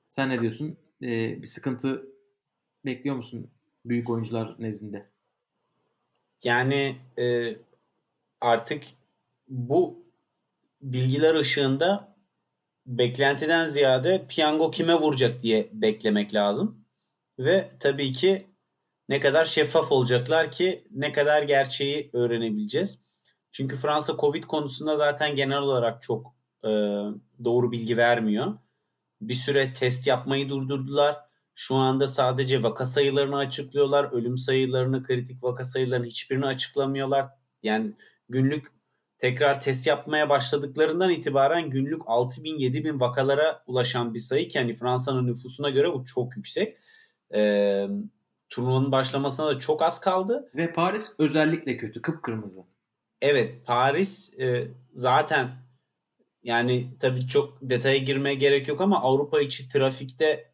[0.07, 0.77] Sen ne diyorsun?
[1.01, 2.05] Bir sıkıntı
[2.85, 3.49] bekliyor musun
[3.85, 5.05] büyük oyuncular nezdinde?
[6.43, 6.97] Yani
[8.41, 8.83] artık
[9.47, 10.05] bu
[10.81, 12.15] bilgiler ışığında
[12.85, 16.82] beklentiden ziyade piyango kime vuracak diye beklemek lazım.
[17.39, 18.47] Ve tabii ki
[19.09, 23.03] ne kadar şeffaf olacaklar ki ne kadar gerçeği öğrenebileceğiz.
[23.51, 26.69] Çünkü Fransa Covid konusunda zaten genel olarak çok e,
[27.43, 28.57] doğru bilgi vermiyor.
[29.21, 31.17] Bir süre test yapmayı durdurdular.
[31.55, 34.11] Şu anda sadece vaka sayılarını açıklıyorlar.
[34.11, 37.29] Ölüm sayılarını, kritik vaka sayılarını hiçbirini açıklamıyorlar.
[37.63, 37.93] Yani
[38.29, 38.67] günlük
[39.17, 44.59] tekrar test yapmaya başladıklarından itibaren günlük 6 bin 7 bin vakalara ulaşan bir sayı ki
[44.59, 46.77] hani Fransa'nın nüfusuna göre bu çok yüksek.
[47.33, 47.87] Ee,
[48.49, 50.51] turnuvanın başlamasına da çok az kaldı.
[50.55, 52.63] Ve Paris özellikle kötü, kıpkırmızı.
[53.21, 55.49] Evet, Paris e, zaten
[56.43, 60.51] yani tabii çok detaya girmeye gerek yok ama Avrupa içi trafikte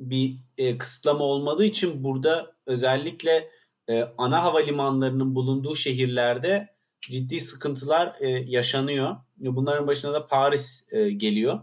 [0.00, 3.50] bir e, kısıtlama olmadığı için burada özellikle
[3.88, 9.16] e, ana havalimanlarının bulunduğu şehirlerde ciddi sıkıntılar e, yaşanıyor.
[9.36, 11.60] Bunların başına da Paris e, geliyor.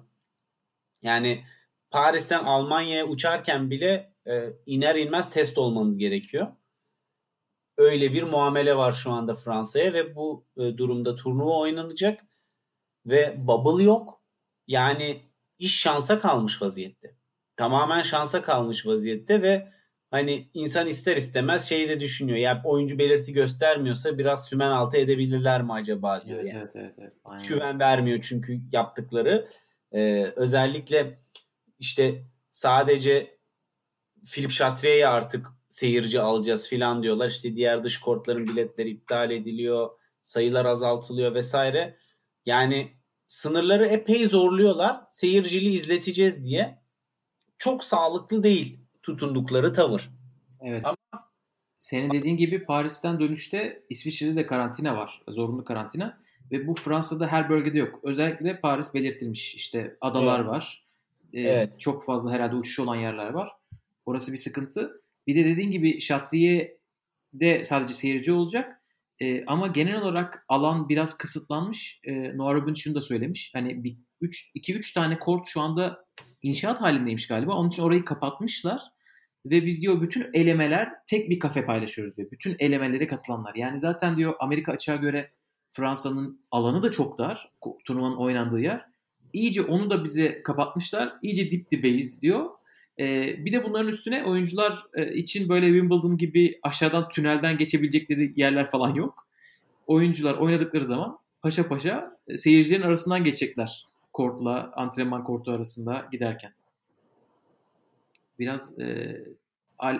[1.01, 1.43] Yani
[1.91, 6.48] Paris'ten Almanya'ya uçarken bile e, iner inmez test olmanız gerekiyor.
[7.78, 12.26] Öyle bir muamele var şu anda Fransa'ya ve bu e, durumda turnuva oynanacak
[13.06, 14.22] ve bubble yok.
[14.68, 15.22] Yani
[15.60, 17.16] iş şansa kalmış vaziyette.
[17.56, 19.74] Tamamen şansa kalmış vaziyette ve
[20.12, 22.38] hani insan ister istemez şeyi de düşünüyor.
[22.38, 26.40] Ya oyuncu belirti göstermiyorsa biraz sümen altı edebilirler mi acaba diyor.
[26.40, 26.62] Evet, yani.
[26.62, 27.14] evet, evet, evet.
[27.24, 27.48] Aynen.
[27.48, 29.48] Güven vermiyor çünkü yaptıkları.
[29.92, 31.20] Ee, özellikle
[31.80, 33.38] işte sadece
[34.26, 37.30] Philip Chatrier'e artık seyirci alacağız filan diyorlar.
[37.30, 39.90] İşte diğer dış kortların biletleri iptal ediliyor.
[40.22, 41.98] Sayılar azaltılıyor vesaire.
[42.46, 42.92] Yani
[43.28, 45.02] sınırları epey zorluyorlar.
[45.10, 46.84] Seyircili izleteceğiz diye.
[47.58, 50.10] Çok sağlıklı değil tutundukları tavır.
[50.62, 50.86] Evet.
[50.86, 51.30] Ama
[51.80, 55.22] senin dediğin gibi Paris'ten dönüşte İsviçre'de de karantina var.
[55.28, 56.24] Zorunlu karantina.
[56.52, 58.00] Ve bu Fransa'da her bölgede yok.
[58.04, 59.56] Özellikle Paris belirtilmiş.
[59.56, 60.50] İşte adalar evet.
[60.50, 60.88] var.
[61.34, 61.80] Ee, evet.
[61.80, 63.52] Çok fazla herhalde uçuş olan yerler var.
[64.06, 65.01] Orası bir sıkıntı.
[65.28, 68.82] Bir de dediğin gibi Chatriye'de sadece seyirci olacak.
[69.20, 71.99] Ee, ama genel olarak alan biraz kısıtlanmış.
[72.04, 73.51] Ee, Noah Rubin şunu da söylemiş.
[73.54, 76.06] Hani bir 2-3 tane kort şu anda
[76.41, 77.54] inşaat halindeymiş galiba.
[77.54, 78.82] Onun için orayı kapatmışlar.
[79.45, 82.32] Ve biz diyor bütün elemeler tek bir kafe paylaşıyoruz diyor.
[82.32, 83.56] Bütün elemelere katılanlar.
[83.56, 85.32] Yani zaten diyor Amerika açığa göre
[85.72, 87.51] Fransa'nın alanı da çok dar.
[87.86, 88.86] Turnuvanın oynandığı yer.
[89.34, 91.14] İyice onu da bize kapatmışlar.
[91.22, 92.49] İyice dip dibeyiz diyor.
[93.00, 98.72] Ee, bir de bunların üstüne oyuncular e, için böyle Wimbledon gibi aşağıdan tünelden geçebilecekleri yerler
[98.72, 99.28] falan yok.
[99.88, 103.88] Oyuncular oynadıkları zaman paşa paşa e, seyircilerin arasından geçecekler.
[104.14, 106.54] Kortla antrenman kortu arasında giderken.
[108.39, 109.22] Biraz e,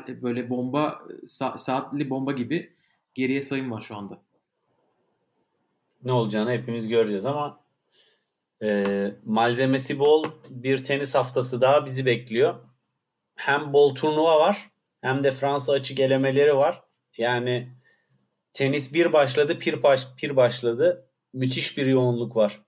[0.08, 2.74] böyle bomba sa- saatli bomba gibi
[3.14, 4.22] geriye sayım var şu anda.
[6.04, 7.60] Ne olacağını hepimiz göreceğiz ama
[8.64, 12.56] e, malzemesi bol bir tenis haftası daha bizi bekliyor
[13.36, 14.70] hem bol turnuva var
[15.02, 16.84] hem de Fransa açık elemeleri var.
[17.18, 17.70] Yani
[18.54, 21.10] tenis bir başladı, pir, baş, pir başladı.
[21.34, 22.62] Müthiş bir yoğunluk var.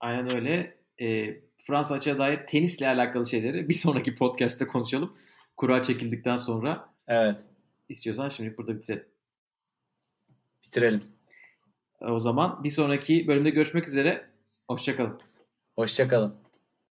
[0.00, 0.76] Aynen öyle.
[1.00, 5.16] E, Fransa açığa dair tenisle alakalı şeyleri bir sonraki podcast'te konuşalım.
[5.56, 6.94] Kura çekildikten sonra.
[7.08, 7.36] Evet.
[7.88, 9.04] İstiyorsan şimdi burada bitirelim.
[10.64, 11.02] Bitirelim.
[12.00, 14.30] O zaman bir sonraki bölümde görüşmek üzere.
[14.68, 15.20] Hoşçakalın.
[15.74, 16.45] Hoşçakalın.